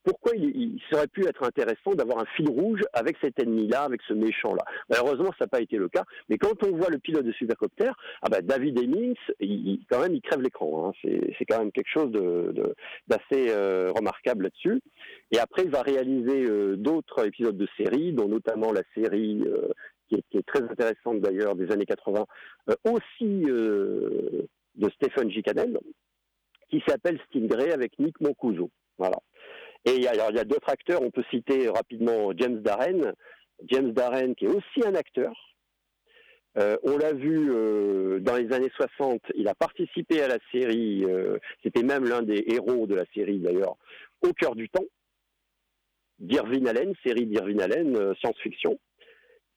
[0.05, 4.13] pourquoi il, serait pu être intéressant d'avoir un fil rouge avec cet ennemi-là, avec ce
[4.13, 4.65] méchant-là?
[4.91, 6.05] Malheureusement, ça n'a pas été le cas.
[6.29, 7.91] Mais quand on voit le pilote de Supercopter,
[8.23, 10.89] ah bah, David Hemmings, il, quand même, il crève l'écran.
[10.89, 10.93] Hein.
[11.39, 12.13] C'est quand même quelque chose
[13.07, 14.81] d'assez euh, remarquable là-dessus.
[15.33, 19.69] Et après, il va réaliser euh, d'autres épisodes de série, dont notamment la série euh,
[20.09, 22.27] qui, est, très intéressante d'ailleurs des années 80,
[22.85, 25.31] aussi de Stephen.
[25.43, 25.79] Cannell,
[26.69, 28.71] qui s'appelle Stingray avec Nick Mancuso.
[28.99, 29.17] Voilà.
[29.87, 33.13] Et il y a, d'autres acteurs, on peut citer rapidement James Darren,
[33.67, 35.33] James Darren qui est aussi un acteur.
[36.57, 41.05] Euh, on l'a vu euh, dans les années 60, il a participé à la série,
[41.05, 43.77] euh, c'était même l'un des héros de la série d'ailleurs,
[44.23, 44.85] Au cœur du temps,
[46.21, 48.79] d'Irvin Allen, série d'Irvin Allen, science-fiction.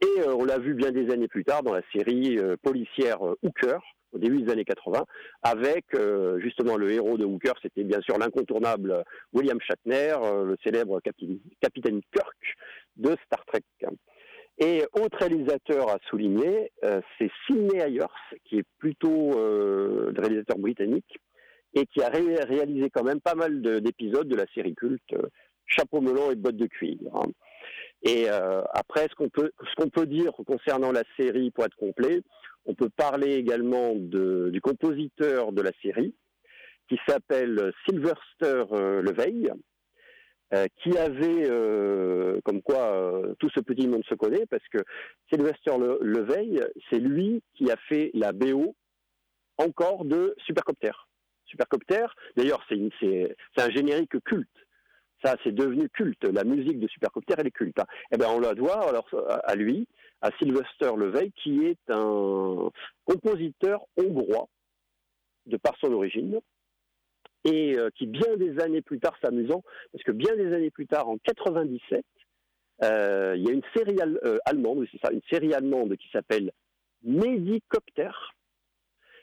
[0.01, 3.79] Et on l'a vu bien des années plus tard dans la série policière Hooker,
[4.13, 5.05] au début des années 80,
[5.43, 10.57] avec euh, justement le héros de Hooker, c'était bien sûr l'incontournable William Shatner, euh, le
[10.63, 12.55] célèbre capitaine Kirk
[12.95, 13.63] de Star Trek.
[14.59, 18.05] Et autre réalisateur à souligner, euh, c'est Sidney Ayers,
[18.45, 21.19] qui est plutôt le réalisateur britannique,
[21.73, 25.13] et qui a réalisé quand même pas mal d'épisodes de, la série culte
[25.67, 26.97] Chapeau melon et bottes de cuir.
[27.13, 27.27] Hein.
[28.01, 32.21] Et après, ce qu'on peut, qu'on peut dire concernant la série, pour être complet,
[32.67, 36.13] on peut parler également du compositeur de la série,
[36.89, 39.51] qui s'appelle Sylvester euh, Leveille,
[40.53, 44.79] euh, qui avait, euh, comme quoi tout ce petit monde se connaît, parce que
[45.29, 48.75] Sylvester Leveille, c'est lui qui a fait la BO
[49.57, 50.91] encore de Supercopter.
[51.45, 54.49] Supercopter, d'ailleurs, c'est un générique culte.
[55.23, 56.23] Ça, c'est devenu culte.
[56.25, 57.79] La musique de Supercopter, elle est culte.
[57.79, 57.87] Hein.
[58.11, 59.09] Eh ben, on la doit alors
[59.43, 59.87] à lui
[60.21, 62.69] à Sylvester Leveille, qui est un
[63.05, 64.47] compositeur hongrois,
[65.45, 66.39] de par son origine,
[67.45, 70.87] et euh, qui bien des années plus tard, s'amusant, parce que bien des années plus
[70.87, 72.03] tard, en 97,
[72.83, 76.51] euh, il y a une série euh, allemande, c'est ça, une série allemande qui s'appelle
[77.03, 78.11] Medicopter,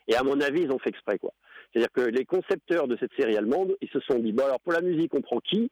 [0.06, 1.32] et à mon avis, ils ont fait exprès, quoi.
[1.72, 4.72] C'est-à-dire que les concepteurs de cette série allemande, ils se sont dit, bon alors pour
[4.72, 5.70] la musique, on prend qui?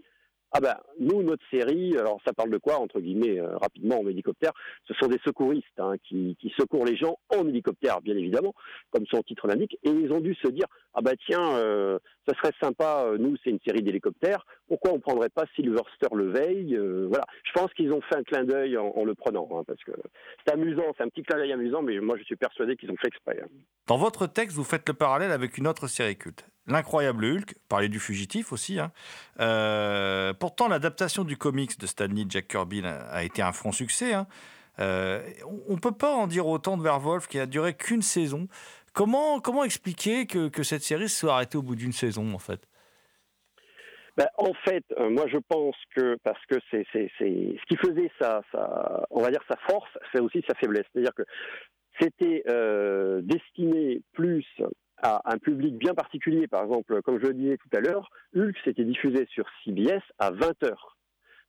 [0.55, 4.07] Ah ben, nous, notre série, alors ça parle de quoi, entre guillemets, euh, rapidement en
[4.07, 4.53] hélicoptère?
[4.87, 8.55] Ce sont des secouristes hein, qui, qui, secourent les gens en hélicoptère, bien évidemment,
[8.91, 12.35] comme son titre l'indique, et ils ont dû se dire, ah ben tiens, euh, ça
[12.37, 16.77] serait sympa, euh, nous c'est une série d'hélicoptères, pourquoi on prendrait pas Sylvester Leveille
[17.09, 19.93] Voilà, je pense qu'ils ont fait un clin d'œil en, le prenant, hein, parce que
[20.47, 22.97] c'est amusant, c'est un petit clin d'œil amusant, mais moi je suis persuadé qu'ils ont
[22.97, 23.41] fait exprès.
[23.43, 23.49] Hein.
[23.87, 27.89] Dans votre texte, vous faites le parallèle avec une autre série culte, L'incroyable Hulk, parler
[27.89, 28.79] du fugitif aussi.
[28.79, 28.93] Hein.
[29.41, 34.15] Euh, pourtant, l'adaptation du comics de Stanley Jack Kirby a été un franc succès.
[34.79, 35.21] Euh,
[35.69, 38.49] on ne peut pas en dire autant de Werewolf qui a duré qu'une saison.
[38.93, 42.69] Comment, comment expliquer que, que cette série soit arrêtée au bout d'une saison, en fait?
[44.17, 48.43] Ben, en fait, euh, moi je pense que parce que c'est ce qui faisait sa,
[49.11, 50.85] on va dire sa force, c'est aussi sa faiblesse.
[50.93, 51.23] C'est-à-dire que
[51.99, 52.43] c'était
[53.23, 54.45] destiné plus
[55.03, 56.47] à un public bien particulier.
[56.47, 60.31] Par exemple, comme je le disais tout à l'heure, Hulk s'était diffusé sur CBS à
[60.31, 60.75] 20h.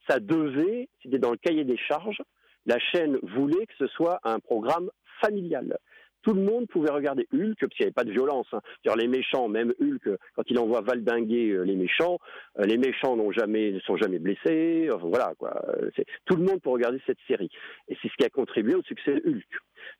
[0.08, 2.22] Ça devait, c'était dans le cahier des charges,
[2.66, 4.90] la chaîne voulait que ce soit un programme
[5.22, 5.78] familial.
[6.24, 8.48] Tout le monde pouvait regarder Hulk, parce qu'il n'y avait pas de violence.
[8.54, 8.62] Hein.
[8.98, 12.20] Les méchants, même Hulk, quand il envoie valdinguer euh, les méchants,
[12.60, 14.90] euh, les méchants ne sont jamais blessés.
[15.02, 15.62] voilà, quoi.
[16.26, 17.50] Tout le monde peut regarder cette série.
[17.88, 19.48] Et c'est ce qui a contribué au succès de Hulk.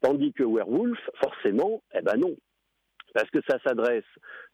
[0.02, 2.36] Tandis que Werewolf, forcément, eh ben non
[3.14, 4.04] parce que ça s'adresse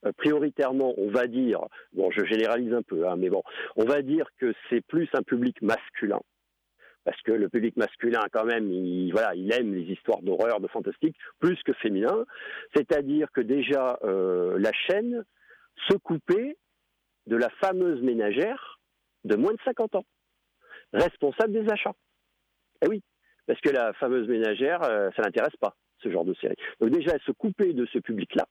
[0.05, 1.61] euh, prioritairement, on va dire,
[1.93, 3.43] bon, je généralise un peu, hein, mais bon,
[3.75, 6.19] on va dire que c'est plus un public masculin.
[7.09, 9.11] Parce que le public masculin, quand même, il,
[9.51, 12.23] aime les histoires d'horreur, de fantastique, plus que féminin.
[12.75, 15.25] C'est-à-dire que déjà, euh, la chaîne
[15.89, 16.55] se coupait
[17.25, 18.79] de la fameuse ménagère
[19.23, 20.05] de moins de 50 ans,
[20.93, 21.95] responsable des achats.
[22.83, 23.01] Eh oui,
[23.47, 26.57] parce que la fameuse ménagère, euh, ça l'intéresse pas ce genre de série.
[26.79, 28.45] Donc déjà, elle se coupait de ce public-là.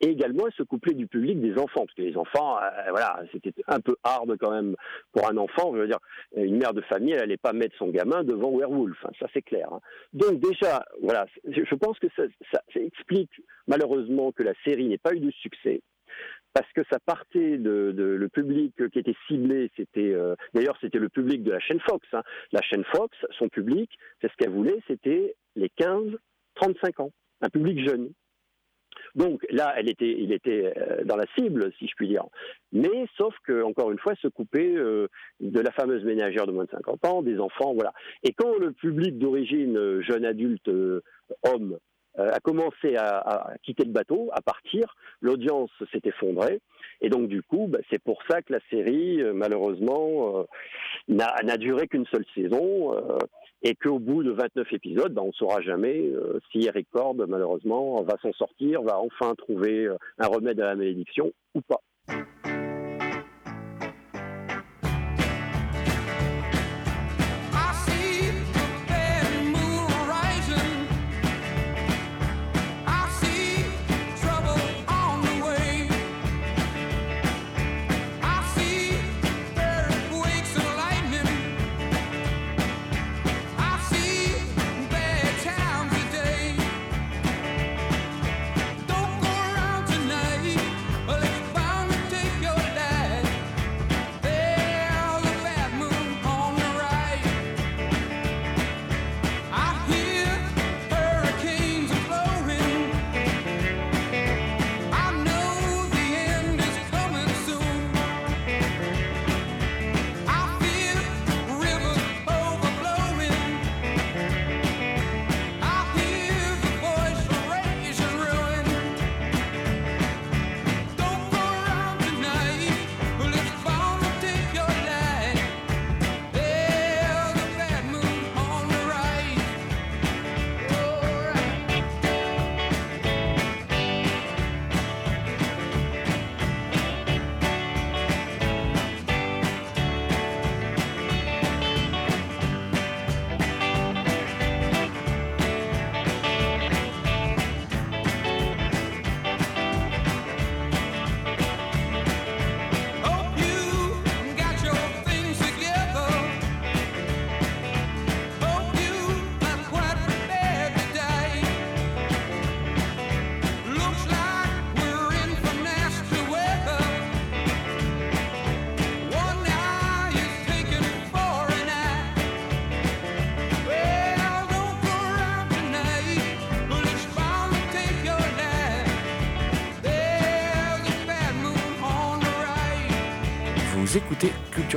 [0.00, 3.52] Et également, se coupait du public des enfants, parce que les enfants, euh, voilà, c'était
[3.66, 4.76] un peu hard quand même
[5.12, 5.72] pour un enfant.
[5.74, 6.00] Je veux dire,
[6.36, 9.42] une mère de famille, elle n'allait pas mettre son gamin devant Werewolf, hein, ça c'est
[9.42, 9.68] clair.
[9.72, 9.80] Hein.
[10.12, 12.24] Donc déjà, voilà, je pense que ça,
[12.74, 13.30] explique
[13.66, 15.80] malheureusement que la série n'ait pas eu de succès
[16.52, 21.08] parce que ça partait de, le public qui était ciblé, c'était euh, d'ailleurs c'était le
[21.08, 22.06] public de la chaîne Fox.
[22.12, 22.22] Hein.
[22.52, 23.90] La chaîne Fox, son public,
[24.20, 26.16] c'est ce qu'elle voulait, c'était les 15
[26.54, 28.12] 35 ans, un public jeune.
[29.14, 32.24] Donc là, elle était, il était euh, dans la cible, si je puis dire.
[32.72, 35.08] Mais sauf que, encore une fois, se couper euh,
[35.40, 37.92] de la fameuse ménagère de moins de 50 ans, des enfants, voilà.
[38.22, 40.68] Et quand le public d'origine euh, jeune adulte
[41.42, 41.78] homme
[42.16, 44.96] a commencé à, quitter le bateau, à partir.
[45.20, 46.60] L'audience s'est effondrée.
[47.00, 50.46] Et donc, du coup, bah, c'est pour ça que la série, malheureusement,
[51.08, 52.94] n'a duré qu'une seule saison
[53.64, 57.16] et qu'au bout de 29 épisodes, ben, on ne saura jamais euh, si Eric Cord,
[57.26, 61.80] malheureusement, va s'en sortir, va enfin trouver euh, un remède à la malédiction ou pas.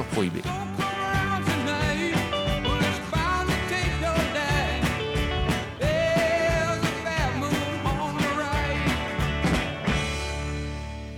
[0.06, 0.42] Prohibée.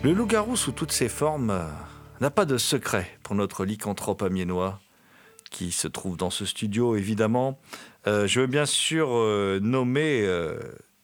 [0.02, 1.66] Le loup-garou sous toutes ses formes euh,
[2.22, 4.80] n'a pas de secret pour notre lycanthrope amiénois
[5.52, 7.60] qui se trouve dans ce studio, évidemment.
[8.08, 10.26] Euh, je veux bien sûr euh, nommer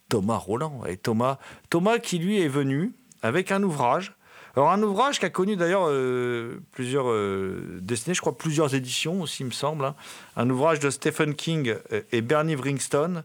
[0.08, 0.86] Thomas Roland.
[0.86, 4.16] Et Thomas, Thomas qui lui est venu avec un ouvrage
[4.56, 9.22] alors un ouvrage qui a connu d'ailleurs euh, plusieurs euh, destinées, je crois plusieurs éditions
[9.22, 9.84] aussi, il me semble.
[9.84, 9.95] Hein.
[10.38, 11.76] Un ouvrage de Stephen King
[12.12, 13.24] et Bernie Wringstone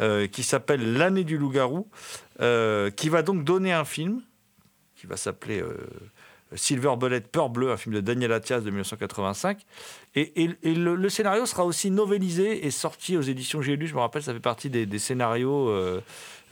[0.00, 1.86] euh, qui s'appelle L'année du loup-garou,
[2.96, 4.22] qui va donc donner un film
[4.96, 5.62] qui va s'appeler
[6.54, 9.60] Silver Bullet, Peur Bleu, un film de Daniel Attias de 1985.
[10.16, 14.22] Et, le, scénario sera aussi novélisé et sorti aux éditions J'ai lu, je me rappelle,
[14.22, 15.72] ça fait partie des, scénarios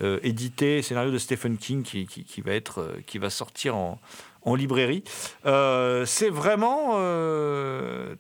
[0.03, 4.01] euh, édités, scénario de Stephen King qui, qui, va, être, euh, qui va sortir en,
[4.43, 5.05] en librairie.
[5.47, 6.95] Euh, c'est vraiment,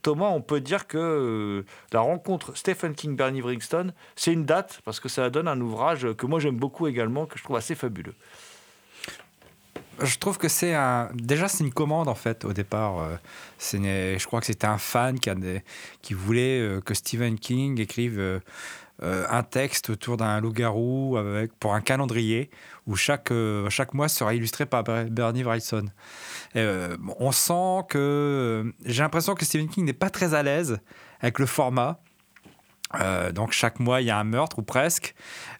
[0.02, 5.08] Thomas, on peut dire que la rencontre Stephen King-Bernie Wringstone, c'est une date parce que
[5.08, 8.14] ça donne un ouvrage que moi j'aime beaucoup également, que je trouve assez fabuleux
[10.02, 11.10] je trouve que c'est un.
[11.12, 13.00] Déjà, c'est une commande en fait au départ.
[13.00, 13.16] Euh,
[13.74, 15.34] je crois que c'était un fan qui, a
[16.00, 18.40] qui voulait que Stephen King écrive
[19.02, 21.52] euh, un texte autour d'un loup-garou avec...
[21.58, 22.50] pour un calendrier
[22.86, 23.32] où chaque,
[23.68, 25.86] chaque mois sera illustré par Bernie Wrightson.
[26.54, 28.72] on sent que.
[28.84, 30.78] J'ai l'impression que Stephen King n'est pas très à l'aise
[31.20, 32.00] avec le format.
[32.96, 35.14] Euh, donc chaque mois il y a un meurtre ou presque.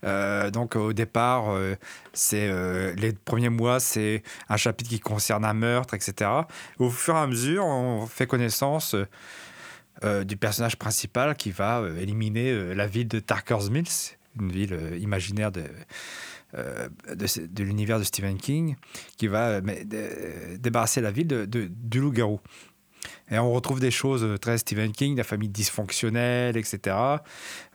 [0.05, 1.77] Euh, donc au départ, euh,
[2.13, 2.51] c'est
[2.95, 6.31] les premiers mois c'est un chapitre qui concerne un meurtre, etc.
[6.79, 8.97] Au fur et à mesure, on fait connaissance
[10.03, 15.63] du personnage principal qui va éliminer la ville de Tarker's Mills, une ville imaginaire de
[16.55, 18.77] de, l'univers de Stephen King,
[19.17, 22.41] qui va débarrasser la ville du loup-garou.
[23.31, 26.97] Et on retrouve des choses euh, très Stephen King, la famille dysfonctionnelle, etc.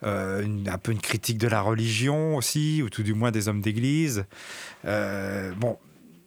[0.02, 3.62] Euh, un peu une critique de la religion aussi, ou tout du moins des hommes
[3.62, 4.24] d'église.
[4.84, 5.78] Euh, bon,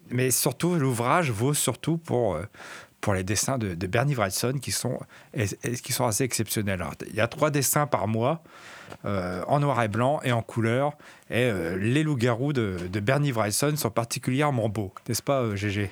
[0.09, 2.39] mais surtout, l'ouvrage vaut surtout pour,
[3.01, 4.99] pour les dessins de, Bernie Wrightson qui sont,
[5.83, 6.83] qui sont assez exceptionnels.
[7.07, 8.41] il y a trois dessins par mois.
[9.03, 10.93] en noir et blanc et en couleur.
[11.29, 15.89] Et les loups-garous de, Bernie Wrightson sont particulièrement beaux, n'est-ce pas, GG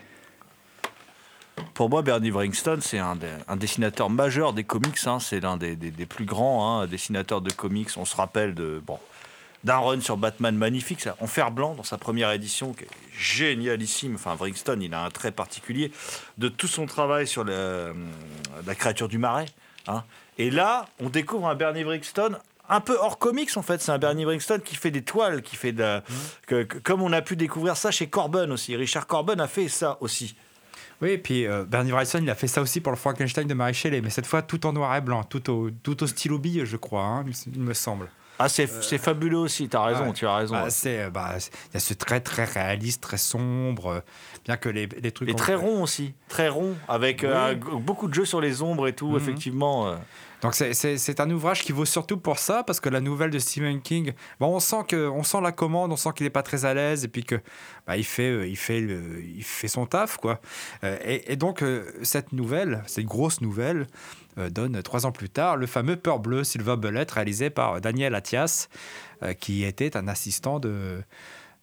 [1.74, 3.18] pour moi, Bernie Wringstone, c'est un,
[3.56, 4.98] dessinateur majeur des comics.
[5.06, 5.20] Hein.
[5.20, 5.76] C'est l'un des,
[6.08, 7.90] plus grands hein, dessinateurs de comics.
[7.98, 9.00] On se rappelle de, bon,
[9.68, 12.88] d'un run sur Batman magnifique, ça, en fer blanc dans sa première édition, qui est
[13.20, 14.16] génialissime.
[14.16, 15.92] Enfin, Bringston, il a un trait particulier
[16.40, 17.94] de tout son travail sur le-
[18.66, 19.46] la créature du marais.
[19.88, 20.04] hein.
[20.40, 22.38] Et là, on découvre un Bernie Bringston
[22.70, 23.82] un peu hors comics en fait.
[23.82, 26.04] C'est un Bernie Bringston qui fait des toiles, qui fait de la-
[26.48, 28.76] que- que- comme on a pu découvrir ça chez Corben aussi.
[28.76, 30.36] Richard Corben a fait ça aussi.
[31.02, 33.54] Oui, et puis euh, Bernie Wrightson, il a fait ça aussi pour le Frankenstein de
[33.54, 36.40] Mary Shelley, mais cette fois tout en noir et blanc, tout au, tout au stylo
[36.40, 38.10] bille, je crois, hein, il me semble.
[38.40, 38.68] Ah, c'est
[38.98, 40.14] fabuleux aussi, t'as raison, Ouais.
[40.14, 40.54] tu as raison.
[40.56, 40.70] Bah, ouais.
[40.70, 44.00] c'est, euh, bah, il y a ce trait très réaliste, très sombre, euh,
[44.46, 45.30] bien que les, les trucs.
[45.30, 47.82] Et très rond aussi, très rond, avec euh, Oui.
[47.82, 49.18] beaucoup de jeux sur les ombres et tout, Mhm.
[49.18, 49.96] effectivement.
[50.44, 53.82] Donc c'est- un ouvrage qui vaut surtout pour ça, parce que la nouvelle de Stephen
[53.82, 56.64] King, bon, on sent que, on sent la commande, on sent qu'il n'est pas très
[56.64, 57.36] à l'aise, et puis que
[57.88, 60.40] bah, il fait, il fait, le- il fait son taf, quoi.
[60.84, 61.64] Et, et donc
[62.04, 63.88] cette nouvelle, cette grosse nouvelle,
[64.50, 68.68] donne trois ans plus tard le fameux Peur bleu Silver Bullet, réalisé par Daniel Attias,
[69.24, 71.02] euh, qui était un assistant de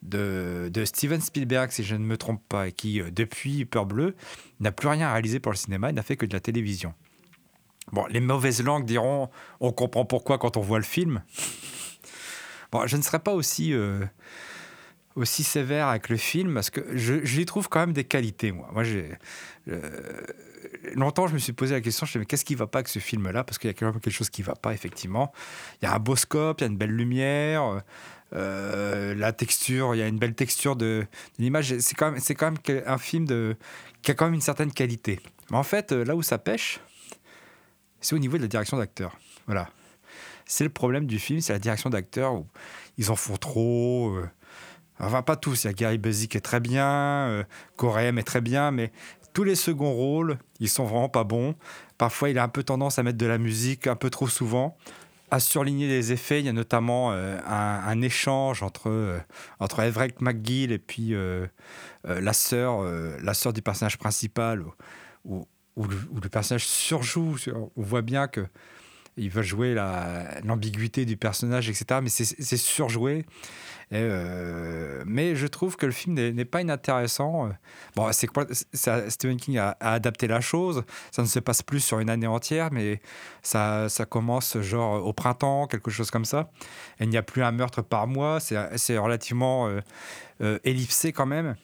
[0.02, 4.14] de, Steven Spielberg, si je ne me trompe pas, et qui, euh, depuis Peur Bleu,
[4.60, 6.92] n'a plus rien réalisé pour le cinéma, il n'a fait que de la télévision.
[7.92, 11.22] Bon, les mauvaises langues diront on comprend pourquoi quand on voit le film.
[12.72, 14.04] Bon, je ne serais pas aussi, euh,
[15.16, 18.68] aussi sévère avec le film parce que je, lui trouve quand même des qualités, moi.
[18.72, 19.10] Moi, j'ai.
[19.68, 19.80] euh,
[20.94, 22.66] longtemps, je me suis posé la question je me suis dit, mais qu'est-ce qui va
[22.66, 23.44] pas avec ce film-là?
[23.44, 25.32] Parce qu'il y a quand même quelque chose qui va pas, effectivement.
[25.80, 27.82] Il y a un beau scope, il y a une belle lumière.
[28.34, 31.06] euh, la texture, il y a une belle texture de,
[31.38, 31.78] l'image.
[31.78, 32.20] C'est quand même,
[32.86, 33.26] un film
[34.02, 35.20] qui a quand même une certaine qualité.
[35.50, 36.80] Mais en fait, euh, là où ça pêche,
[38.00, 39.16] c'est au niveau de la direction d'acteur.
[39.46, 39.68] Voilà.
[40.46, 42.46] C'est le problème du film, c'est la direction d'acteur où
[42.98, 44.14] ils en font trop.
[44.16, 44.28] euh,
[45.00, 45.64] Enfin, pas tous.
[45.64, 47.44] Il y a Gary Busey qui est très bien, euh,
[47.76, 48.92] Coréem est très bien, mais
[49.34, 51.54] tous les seconds rôles, ils sont vraiment pas bons.
[51.98, 54.76] Parfois, il a un peu tendance à mettre de la musique un peu trop souvent,
[55.30, 56.38] à surligner les effets.
[56.38, 59.18] Il y a notamment euh, un, échange entre, euh,
[59.58, 61.46] entre Everett McGill et puis euh,
[62.04, 64.64] la sœur la du personnage principal,
[65.24, 67.36] où, le, personnage surjoue.
[67.36, 68.46] sur- On voit bien que
[69.16, 72.00] il veut jouer la- l'ambiguïté du personnage, etc.
[72.02, 73.24] Mais c'est surjoué.
[73.92, 77.50] Euh, mais je trouve que le film n'est pas inintéressant.
[77.96, 78.28] Bon, c'est
[79.08, 80.84] Stephen King a, adapté la chose.
[81.12, 83.00] Ça ne se passe plus sur une année entière, mais
[83.42, 86.50] ça, ça commence genre au printemps, quelque chose comme ça.
[86.98, 88.40] Et il n'y a plus un meurtre par mois.
[88.40, 89.80] C'est c'est relativement euh,
[90.40, 91.54] euh, ellipsé quand même.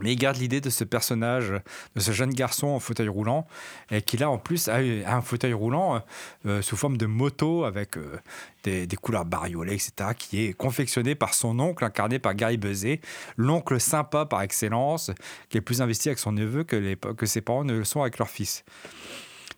[0.00, 1.52] Mais il garde l'idée de ce personnage,
[1.94, 3.46] de ce jeune garçon en fauteuil roulant,
[3.90, 6.02] et qui là en plus a un fauteuil roulant
[6.46, 8.18] euh, sous forme de moto avec euh,
[8.64, 13.00] des, couleurs bariolées, etc., qui est confectionné par son oncle, incarné par Gary Busey,
[13.36, 15.12] l'oncle sympa par excellence,
[15.48, 18.28] qui est plus investi avec son neveu que, ses parents ne le sont avec leur
[18.28, 18.64] fils.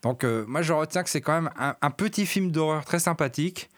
[0.03, 3.71] Donc euh, moi je retiens que c'est quand même un, petit film d'horreur très sympathique,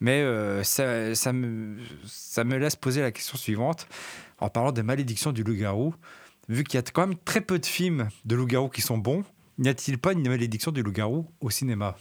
[0.00, 3.86] mais euh, ça me laisse poser la question suivante
[4.40, 5.94] en parlant des malédictions du loup-garou.
[6.48, 9.24] Vu qu'il y a quand même très peu de films de loup-garou qui sont bons,
[9.58, 11.96] n'y a-t-il pas une malédiction du loup-garou au cinéma?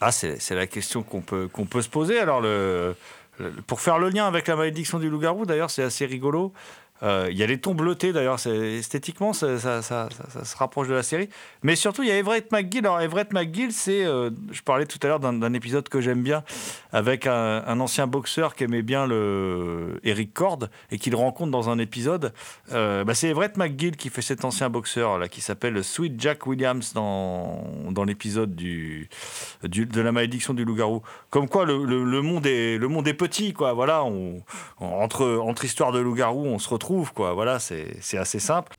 [0.00, 2.18] Ah, c'est la question qu'on peut, peut se poser.
[2.18, 2.94] Alors, le-
[3.66, 6.52] pour faire le lien avec la malédiction du loup-garou, d'ailleurs, c'est assez rigolo.
[7.02, 11.28] Euh, Il y a les tons bleutés, d'ailleurs, esthétiquement, ça, se rapproche de la série.
[11.62, 12.86] Mais surtout, il y a Everett McGill.
[12.86, 14.04] Alors, Everett McGill, c'est.
[14.04, 16.42] euh, je parlais tout à l'heure d'un épisode que j'aime bien,
[16.92, 21.78] avec un, ancien boxeur qui aimait bien le Eric Cord et qu'il rencontre dans un
[21.78, 22.32] épisode.
[22.72, 26.46] Euh, bah, c'est Everett McGill qui fait cet ancien boxeur, là, qui s'appelle Sweet Jack
[26.46, 29.08] Williams dans, dans l'épisode du,
[29.62, 31.02] de la malédiction du loup-garou.
[31.30, 33.72] Comme quoi, le, monde est, le monde est petit, quoi.
[33.72, 34.02] Voilà,
[34.78, 37.32] entre, entre histoires de loup-garou, on se retrouve, quoi.
[37.34, 38.76] Voilà, c'est c'est assez simple.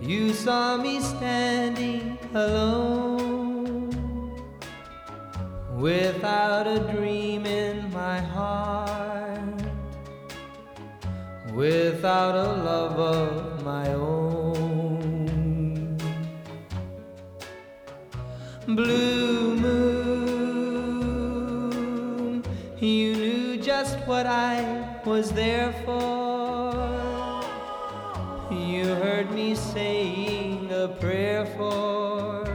[0.00, 2.77] you saw me standing alone,
[25.18, 27.42] was there for.
[28.54, 32.46] You heard me saying a prayer for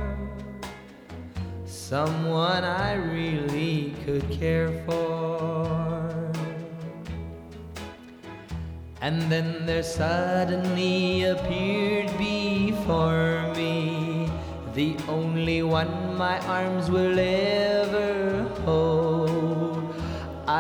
[1.66, 6.32] someone I really could care for.
[9.01, 14.32] And then there suddenly appeared before me
[14.74, 17.72] the only one my arms will ever.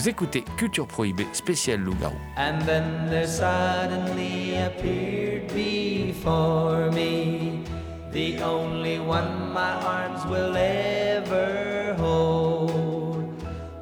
[0.00, 2.16] Vous écoutez Culture Prohibée spécial Loup-Garou.
[2.38, 7.64] And then there suddenly appeared before me
[8.10, 13.30] the only one my arms will ever hold.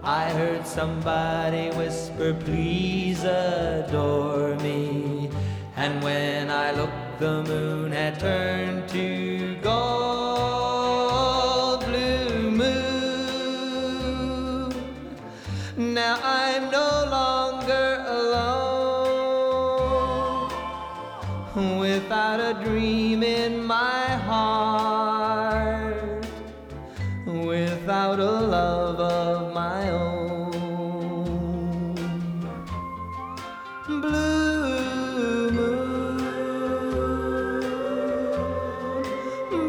[0.03, 5.31] I heard somebody whisper, please adore me.
[5.77, 9.18] And when I looked, the moon had turned to
[22.09, 25.95] without a dream in my heart,
[27.27, 30.49] without a love of my own.
[33.87, 36.17] Blue moon,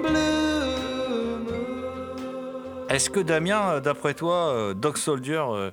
[0.01, 2.87] blue moon.
[2.89, 5.71] Est-ce que Damien, euh, d'après toi, euh, Dog Soldier euh,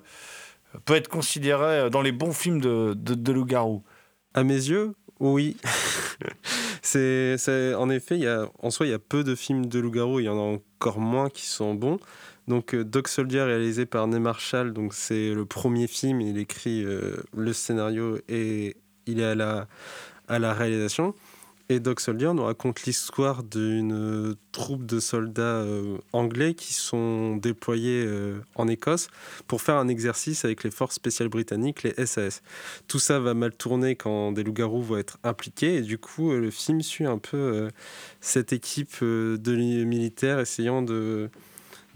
[0.84, 3.84] peut être considéré dans les bons films de, de, de loup-garou?
[4.34, 5.56] À mes yeux, oui.
[6.86, 10.20] C'est, en effet, y a, en soi, il y a peu de films de loup-garou,
[10.20, 11.98] il y en a encore moins qui sont bons.
[12.48, 16.84] Donc, euh, Dog Soldier, réalisé par Ney Marshall, donc c'est le premier film, il écrit
[16.84, 18.76] euh, le scénario et
[19.06, 19.66] il est à la,
[20.28, 21.14] à la réalisation.
[21.68, 27.36] Et Dog Soldier nous raconte l'histoire d'une euh, troupe de soldats euh, anglais qui sont
[27.36, 29.08] déployés euh, en Écosse
[29.48, 32.42] pour faire un exercice avec les forces spéciales britanniques, les SAS.
[32.86, 36.52] Tout ça va mal tourner quand des loups-garous vont être impliqués et du coup le
[36.52, 37.68] film suit un peu
[38.20, 41.30] cette équipe de li- militaires essayant de,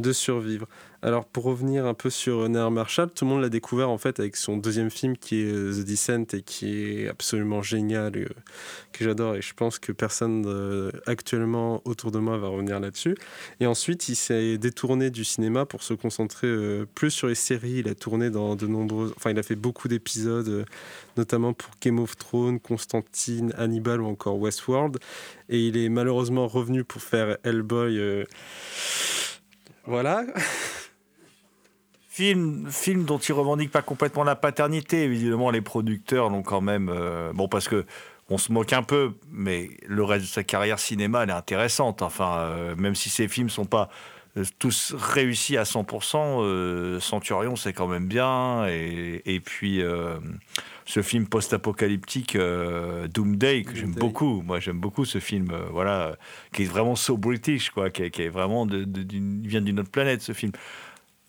[0.00, 0.66] de survivre.
[1.02, 4.20] Alors pour revenir un peu sur Nair Marshall, tout le monde l'a découvert en fait
[4.20, 8.28] avec son deuxième film qui est euh, The Descent et qui est absolument génial, euh,
[8.92, 13.16] que j'adore et je pense que personne euh, actuellement autour de moi va revenir là-dessus.
[13.60, 16.48] Et ensuite il s'est détourné du cinéma pour se concentrer
[16.94, 17.78] plus sur les séries.
[17.78, 20.66] Il a tourné dans de nombreuses, enfin il a fait beaucoup d'épisodes,
[21.16, 24.98] notamment pour Game of Thrones, Constantine, Hannibal ou encore Westworld.
[25.48, 28.26] Et il est malheureusement revenu pour faire Hellboy.
[29.86, 30.26] Voilà.
[32.12, 35.04] Film, film dont il revendique pas complètement la paternité.
[35.04, 36.88] Évidemment, les producteurs l'ont quand même.
[36.92, 37.86] euh, bon, parce que
[38.28, 42.02] on se moque un peu, mais le reste de sa carrière cinéma, elle est intéressante.
[42.02, 43.90] Enfin, euh, même si ses films sont pas
[44.36, 48.66] euh, tous réussis à 100%, euh, Centurion, c'est quand même bien.
[48.66, 49.80] Et, et puis,
[50.86, 54.42] ce film post-apocalyptique, Doomday, que j'aime beaucoup.
[54.44, 56.16] Moi, j'aime beaucoup ce film, voilà,
[56.52, 59.78] qui est vraiment so british, quoi, qui est, qui est vraiment de, de- vient d'une
[59.78, 60.50] autre planète, ce film.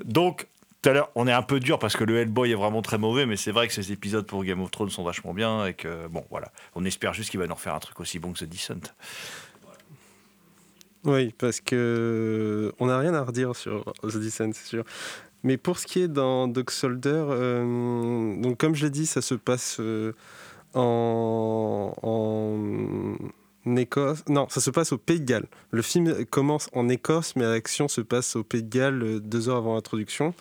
[0.04, 0.48] Donc,
[0.82, 2.98] tout à l'heure, on est un peu dur parce que le Hellboy est vraiment très
[2.98, 5.74] mauvais, mais c'est vrai que ces épisodes pour Game of Thrones sont vachement bien et
[5.74, 6.52] que, bon, voilà.
[6.76, 8.94] On espère juste qu'il va nous refaire un truc aussi bon que The Descent.
[11.04, 14.84] Oui, parce que on n'a rien à redire sur The Descent, c'est sûr.
[15.44, 19.22] Mais pour ce qui est dans Dog Soldier, euh, donc comme je l'ai dit, ça
[19.22, 20.14] se passe euh,
[20.74, 24.24] en, en Écosse.
[24.28, 25.48] Non, ça se passe au Pays de Galles.
[25.72, 29.50] Le film commence en Écosse, mais l'action se passe au Pays de Galles euh, deux
[29.50, 30.36] heures avant l'introduction.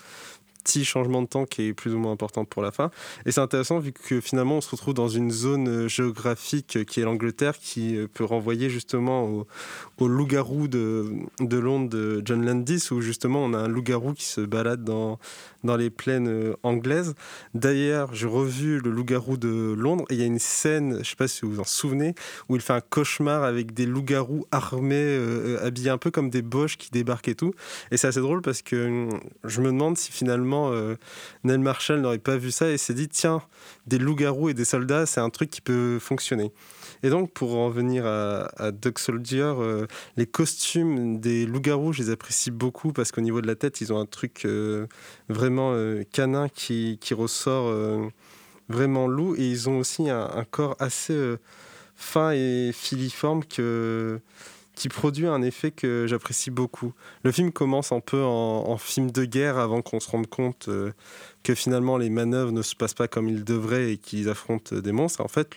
[0.63, 2.91] Petit changement de temps qui est plus ou moins important pour la fin.
[3.25, 6.85] Et c'est intéressant vu que finalement on se retrouve dans une zone euh, géographique euh,
[6.85, 9.47] qui est l'Angleterre qui euh, peut renvoyer justement au,
[9.99, 14.25] au loup-garou de, de Londres de John Landis où justement on a un loup-garou qui
[14.25, 15.19] se balade dans,
[15.65, 17.15] dans les plaines anglaises.
[17.55, 21.17] D'ailleurs, j'ai revu le loup-garou de Londres et il y a une scène, je sais
[21.17, 22.15] pas si vous vous en souvenez,
[22.49, 25.19] où il fait un cauchemar avec des loups-garous armés,
[25.63, 27.55] habillés un peu comme des boches qui débarquent et tout.
[27.91, 30.97] Et c'est assez drôle parce que hum, je me demande si finalement euh,
[31.45, 33.43] Neil Marshall n'aurait pas vu ça et s'est dit tiens,
[33.87, 36.53] des loups-garous et des soldats, c'est un truc qui peut fonctionner.
[37.03, 39.87] Et donc, pour en venir à, à Dog Soldier, euh,
[40.17, 43.93] les costumes des loups-garous, je les apprécie beaucoup parce qu'au niveau de la tête, ils
[43.93, 44.87] ont un truc euh,
[45.29, 47.73] vraiment euh, canin qui, qui ressort
[48.69, 49.35] vraiment loup.
[49.37, 51.37] Et ils ont aussi un, un corps assez
[51.97, 54.21] fin et filiforme que,
[54.81, 56.95] qui produit un effet que j'apprécie beaucoup.
[57.23, 60.93] Le film commence un peu en, film de guerre avant qu'on se rende compte euh,
[61.43, 64.93] que finalement les manœuvres ne se passent pas comme ils devraient et qu'ils affrontent des
[64.93, 65.21] monstres.
[65.21, 65.55] En fait,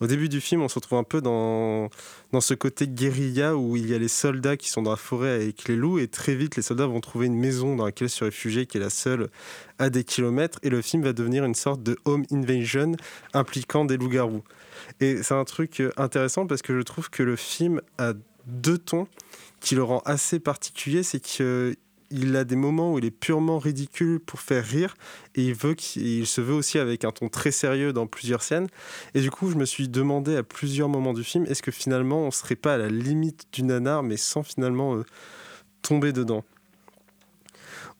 [0.00, 1.88] au début du film, on se retrouve un peu dans,
[2.32, 5.30] dans ce côté guérilla où il y a les soldats qui sont dans la forêt
[5.30, 8.22] avec les loups et très vite les soldats vont trouver une maison dans laquelle se
[8.22, 9.30] réfugier qui est la seule
[9.78, 12.92] à des kilomètres et le film va devenir une sorte de home invasion
[13.32, 14.44] impliquant des loups-garous.
[15.00, 18.12] Et c'est un truc intéressant parce que je trouve que le film a
[18.46, 19.06] deux tons
[19.60, 24.18] qui le rend assez particulier, c'est qu'il a des moments où il est purement ridicule
[24.20, 24.96] pour faire rire
[25.34, 28.66] et il, se veut aussi avec un ton très sérieux dans plusieurs scènes.
[29.14, 32.22] Et du coup, je me suis demandé à plusieurs moments du film, est-ce que finalement
[32.22, 35.04] on serait pas à la limite du nanar mais sans finalement euh,
[35.82, 36.44] tomber dedans?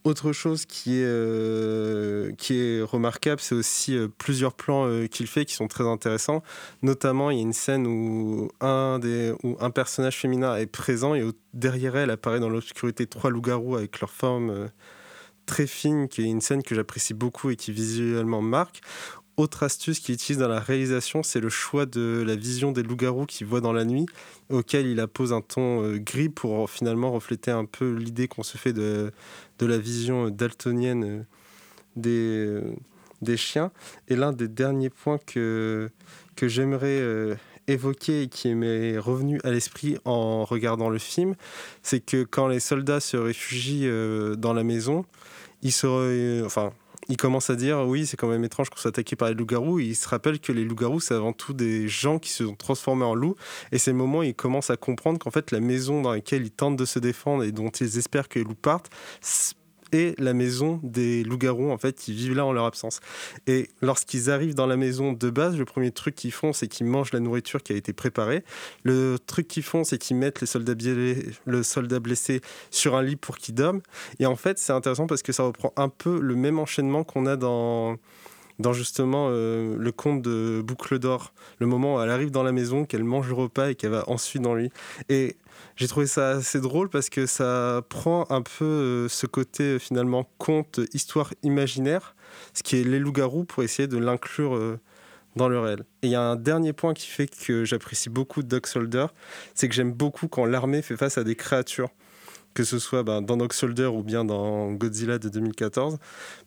[0.03, 5.27] Autre chose qui est, euh, qui est remarquable, c'est aussi euh, plusieurs plans euh, qu'il
[5.27, 6.43] fait qui sont très intéressants.
[6.81, 11.15] Notamment, il y a une scène où un, des, où un personnage féminin est présent
[11.15, 11.23] et
[11.53, 14.69] derrière elle apparaît dans l'obscurité trois loups-garous avec leur forme
[15.45, 18.81] très fine, qui est une scène que j'apprécie beaucoup et qui visuellement marque.
[19.35, 23.25] Autre astuce qu'il utilise dans la réalisation, c'est le choix de la vision des loups-garous
[23.25, 24.05] qu'il voit dans la nuit,
[24.51, 28.73] auquel il appose un ton gris pour finalement refléter un peu l'idée qu'on se fait
[28.73, 29.11] de,
[29.63, 31.23] de la vision daltonienne euh,
[31.95, 32.75] des, euh,
[33.21, 33.71] des chiens.
[34.09, 35.89] Et l'un des derniers points que,
[36.41, 37.35] j'aimerais euh,
[37.67, 41.35] évoquer et qui m'est revenu à l'esprit en regardant le film,
[41.81, 43.87] c'est que quand les soldats se réfugient
[44.37, 45.05] dans la maison,
[45.61, 46.73] ils se, enfin,
[47.09, 49.79] il commence à dire oui, c'est quand même étrange qu'on soit attaqué par les loups-garous.
[49.79, 53.05] Il se rappelle que les loups-garous, c'est avant tout des gens qui se sont transformés
[53.05, 53.35] en loups.
[53.71, 56.43] Et c'est le moment où il commence à comprendre qu'en fait, la maison dans laquelle
[56.43, 58.89] ils tentent de se défendre et dont ils espèrent que les loups partent,
[60.17, 62.99] la maison des loups-garous, en fait, qui vivent là en leur absence.
[63.47, 66.85] Et lorsqu'ils arrivent dans la maison de base, le premier truc qu'ils font, c'est qu'ils
[66.85, 68.43] mangent la nourriture qui a été préparée.
[68.83, 70.73] Le truc qu'ils font, c'est qu'ils mettent les soldats
[71.45, 72.41] le soldat blessé
[72.71, 73.81] sur un lit pour qu'il dorme.
[74.19, 77.25] Et en fait, c'est intéressant parce que ça reprend un peu le même enchaînement qu'on
[77.25, 77.97] a dans
[78.59, 82.51] dans justement euh, le conte de Boucle d'Or, le moment où elle arrive dans la
[82.51, 84.71] maison, qu'elle mange le repas et qu'elle va ensuite dans lui.
[85.09, 85.37] Et
[85.75, 89.79] j'ai trouvé ça assez drôle parce que ça prend un peu euh, ce côté euh,
[89.79, 92.15] finalement conte, histoire imaginaire,
[92.53, 94.77] ce qui est les loups-garous pour essayer de l'inclure
[95.35, 95.85] dans le réel.
[96.01, 99.07] Et il y a un dernier point qui fait que j'apprécie beaucoup Doug Solder,
[99.53, 101.89] c'est que j'aime beaucoup quand l'armée fait face à des créatures
[102.53, 105.97] que ce soit ben, dans Dog Soldier ou bien dans Godzilla de 2014,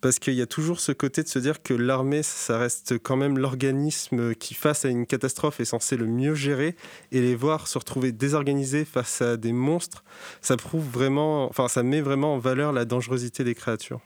[0.01, 3.17] parce qu'il y a toujours ce côté de se dire que l'armée, ça reste quand
[3.17, 6.77] même l'organisme qui, face à une catastrophe, est censé le mieux gérer,
[7.13, 10.05] et les voir se retrouver désorganisés face à des monstres,
[10.41, 14.01] ça prouve vraiment, enfin, ça met vraiment en valeur la dangerosité des créatures.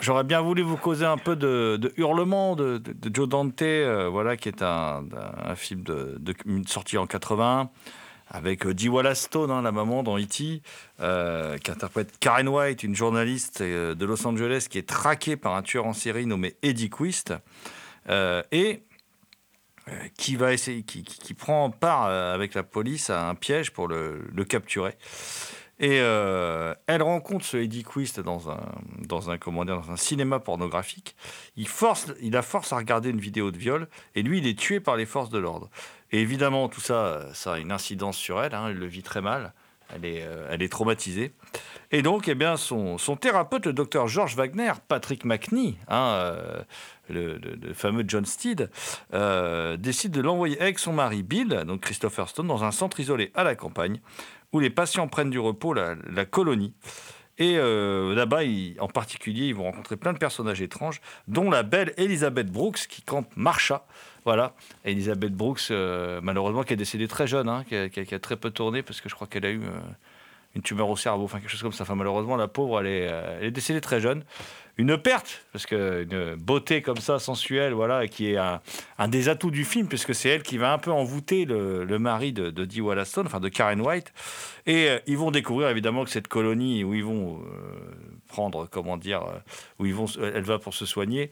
[0.00, 2.80] J'aurais bien voulu vous causer un peu de, Hurlement de,
[3.12, 5.04] Joe Dante, euh, voilà, qui est un,
[5.56, 6.18] film de,
[6.66, 7.70] sorti en 80
[8.30, 10.62] avec euh, Wallace Stone, hein, la maman dans E.T.,
[11.00, 15.56] euh, qui interprète Karen White, une journaliste euh, de Los Angeles qui est traquée par
[15.56, 17.34] un tueur en série nommé Eddie Quist,
[18.52, 18.82] et
[20.16, 24.96] qui, prend part avec la police à un piège pour le, capturer.
[25.82, 28.60] Et elle rencontre ce Eddie Quist dans un,
[28.98, 31.16] dans un, comment dans un cinéma pornographique.
[31.56, 34.58] Il, force, il la force à regarder une vidéo de viol, et lui, il est
[34.58, 35.70] tué par les forces de l'ordre.
[36.12, 38.54] Et évidemment, tout ça, ça a une incidence sur elle.
[38.54, 39.52] Hein, elle le vit très mal.
[39.94, 41.32] Elle est, euh, elle est traumatisée.
[41.90, 46.62] Et donc, eh bien, son, son thérapeute, le docteur George Wagner, Patrick McNee, hein, euh,
[47.08, 47.40] le,
[47.74, 48.70] fameux John Steed,
[49.12, 53.32] euh, décide de l'envoyer avec son mari Bill, donc Christopher Stone, dans un centre isolé
[53.34, 54.00] à la campagne,
[54.52, 56.74] où les patients prennent du repos, la, colonie.
[57.38, 58.40] Et là-bas,
[58.80, 63.02] en particulier, ils vont rencontrer plein de personnages étranges, dont la belle Elizabeth Brooks, qui
[63.02, 63.86] campe Marsha,
[64.24, 64.52] voilà.
[64.84, 67.74] Elisabeth Brooks, euh, malheureusement, qui est décédée très jeune, hein, qui,
[68.14, 69.80] a, très peu tourné, parce que je crois qu'elle a eu euh,
[70.54, 71.84] une tumeur au cerveau, enfin quelque chose comme ça.
[71.94, 74.24] Malheureusement, la pauvre, euh, elle est décédée très jeune.
[74.80, 79.66] Une perte, parce qu'une beauté comme ça, sensuelle, voilà, qui est un, des atouts du
[79.66, 83.18] film, puisque c'est elle qui va un peu envoûter le, mari de, de Dee Wallace
[83.18, 84.10] enfin de Karen White.
[84.64, 87.44] Et ils vont découvrir évidemment que cette colonie où ils vont
[88.28, 89.22] prendre, comment dire,
[89.78, 91.30] où ils vont, elle va pour se soigner,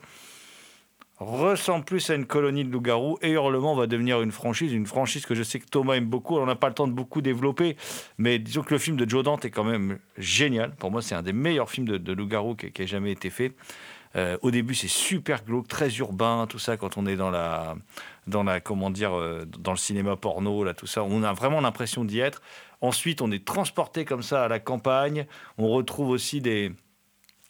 [1.19, 5.27] ressemble plus à une colonie de loups-garous et Hurlement va devenir une franchise, une franchise
[5.27, 6.37] que je sais que Thomas aime beaucoup.
[6.37, 7.77] On n'a pas le temps de beaucoup développer,
[8.19, 10.75] mais disons que le film de Joe Dante est quand même génial.
[10.77, 13.53] Pour moi, c'est un des meilleurs films de, loups-garous qui, qui, ait jamais été fait.
[14.17, 16.77] Euh, au début, c'est super glauque, très urbain, tout ça.
[16.77, 17.77] Quand on est dans la,
[18.27, 21.61] dans la, comment dire, euh, dans le cinéma porno, là, tout ça, on a vraiment
[21.61, 22.41] l'impression d'y être.
[22.81, 25.27] Ensuite, on est transporté comme ça à la campagne.
[25.59, 26.73] On retrouve aussi des,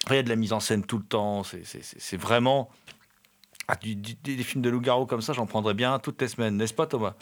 [0.09, 1.43] il y a de la mise en scène tout le temps.
[1.45, 2.71] C'est vraiment
[3.71, 6.57] Ah, du- du- des films de loup-garou comme ça, j'en prendrais bien toutes les semaines,
[6.57, 7.13] n'est-ce pas Thomas?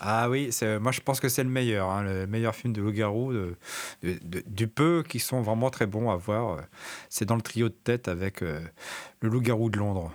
[0.00, 0.50] Ah oui,
[0.80, 3.54] moi je pense que c'est le meilleur, hein, le meilleur film de loup-garou, de,
[4.02, 6.58] de- de- du peu qui sont vraiment très bons à voir.
[6.58, 6.62] euh,
[7.08, 8.60] C'est dans le trio de tête avec euh,
[9.20, 10.12] le loup-garou de Londres.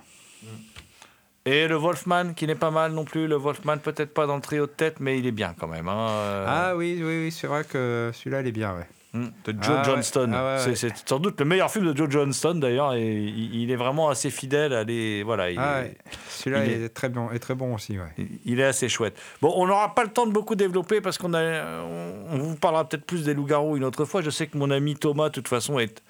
[1.46, 3.26] Et le Wolfman, qui n'est pas mal non plus.
[3.26, 5.88] Le Wolfman, peut-être pas dans le trio de tête, mais il est bien quand même.
[5.88, 6.46] hein, euh.
[6.46, 8.88] Ah oui, oui, oui, c'est vrai que celui-là il est bien, ouais.
[9.14, 10.32] Hmm, de Joe Ah ouais, Johnston.
[10.34, 10.76] ah ouais, C'est- ouais.
[10.96, 14.10] C'est sans doute le meilleur film de Joe Johnston d'ailleurs, et il, il est vraiment
[14.10, 14.74] assez fidèle.
[14.74, 15.84] À les, voilà, il, Ah
[16.30, 16.86] Celui-là il est...
[16.86, 18.28] est- très bon, est très bon aussi, ouais.
[18.46, 19.18] il est assez chouette.
[19.42, 22.56] Bon, on n'aura pas le temps de beaucoup développer parce qu'on a, on, on vous
[22.56, 24.22] parlera peut-être plus des loups-garous une autre fois.
[24.22, 26.04] Je sais que mon ami Thomas, de toute façon, est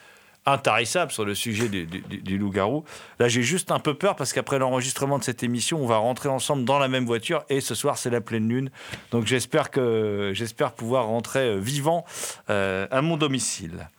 [0.47, 2.83] intarissable sur le sujet du, loup-garou.
[3.19, 6.29] Là, j'ai juste un peu peur parce qu'après l'enregistrement de cette émission, on va rentrer
[6.29, 8.71] ensemble dans la même voiture et ce soir, c'est la pleine lune.
[9.11, 12.05] Donc, j'espère que j'espère pouvoir rentrer euh, vivant
[12.49, 13.89] euh, à mon domicile.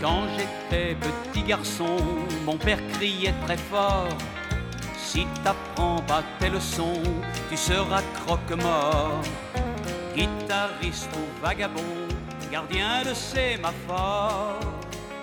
[0.00, 1.96] Quand j'étais petit garçon,
[2.44, 4.08] mon père criait très fort
[5.18, 7.02] Si t'apprends pas tes leçons,
[7.50, 9.20] tu seras croque-mort.
[10.14, 12.06] Guitariste ou vagabond,
[12.52, 14.60] gardien de sémaphore,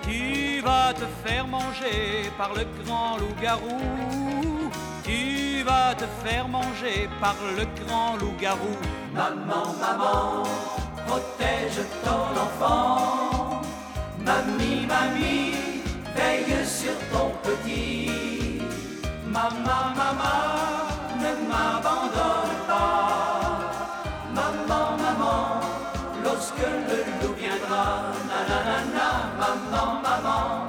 [0.02, 4.70] tu vas te faire manger par le grand loup-garou.
[5.02, 8.76] Tu vas te faire manger par le grand loup-garou.
[9.14, 10.42] Maman, maman,
[11.06, 13.62] protège ton enfant.
[14.18, 15.54] Mamie, mamie,
[16.14, 18.45] veille sur ton petit.
[19.36, 20.88] Maman, maman,
[21.20, 23.58] ne m'abandonne pas.
[24.32, 25.60] Maman, maman,
[26.24, 27.84] lorsque le loup viendra.
[28.30, 29.08] Nanana,
[29.38, 30.66] maman, maman,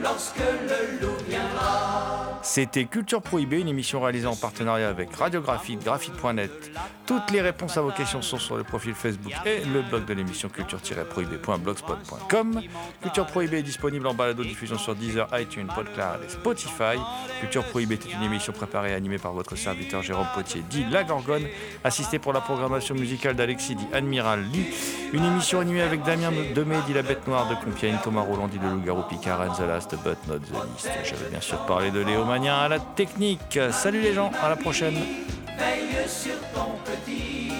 [0.00, 2.37] lorsque le loup viendra.
[2.48, 6.72] C'était Culture Prohibée, une émission réalisée en partenariat avec Radiographite, graphite.net.
[7.06, 10.14] Toutes les réponses à vos questions sont sur le profil Facebook et le blog de
[10.14, 12.62] l'émission culture-prohibée.blogspot.com.
[13.02, 16.96] Culture Prohibée est disponible en balado-diffusion sur Deezer, iTunes, Podcloud et Spotify.
[17.40, 21.04] Culture Prohibée est une émission préparée et animée par votre serviteur Jérôme Potier, dit La
[21.04, 21.44] Gorgone,
[21.84, 24.68] assisté pour la programmation musicale d'Alexis, dit Admiral Lee.
[25.12, 28.58] Une émission animée avec Damien Demé, dit La Bête Noire de Compiègne, Thomas Roland, dit
[28.58, 30.88] Le Loup-Garou Picard, the Last but not the least.
[31.04, 33.58] J'avais bien sûr parlé de Léo Magnin à la technique.
[33.72, 34.94] Salut les gens, à la prochaine.
[34.94, 37.50] Veille sur ton petit.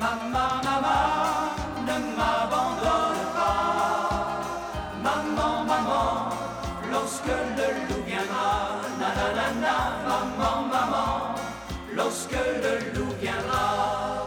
[0.00, 1.54] Maman, maman,
[1.86, 4.40] ne m'abandonne pas.
[5.00, 6.30] Maman, maman,
[6.90, 8.80] lorsque le loup viendra.
[8.98, 9.76] Nanana,
[10.08, 11.34] maman, maman,
[11.94, 14.26] lorsque le loup viendra.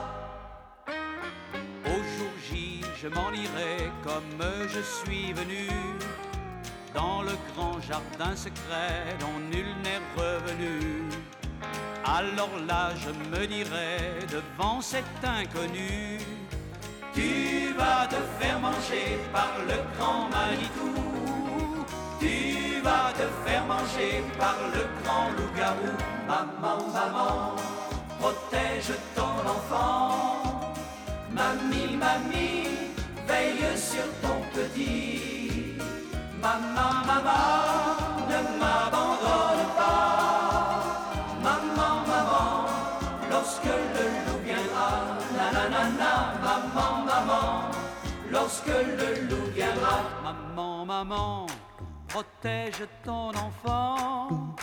[1.86, 5.68] Au jour J, je m'en irai comme je suis venu.
[6.96, 11.04] Dans le grand jardin secret dont nul n'est revenu.
[12.06, 16.20] Alors là, je me dirai devant cet inconnu,
[17.14, 20.96] tu vas te faire manger par le grand Manitou.
[22.20, 25.96] Tu vas te faire manger par le grand loup-garou.
[26.28, 27.56] Maman, maman,
[28.20, 30.74] protège ton enfant.
[31.30, 32.70] Mamie, mamie,
[33.28, 35.25] veille sur ton petit.
[36.46, 37.98] Maman, maman,
[38.30, 40.84] ne m'abandonne pas.
[41.42, 42.50] Maman, maman,
[43.32, 44.90] lorsque le loup viendra,
[45.36, 46.14] nanana,
[46.46, 47.46] maman, maman,
[48.32, 51.48] lorsque le loup viendra, maman, maman,
[52.10, 54.56] protège ton enfant.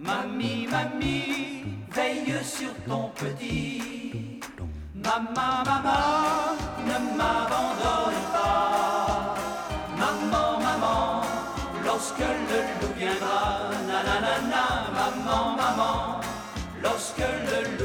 [0.00, 4.40] Mamie, mamie, veille sur ton petit.
[4.96, 6.56] Maman, maman,
[6.88, 9.09] ne m'abandonne pas.
[12.00, 16.20] Lorsque le loup viendra, nanana, maman, maman,
[16.82, 17.76] lorsque le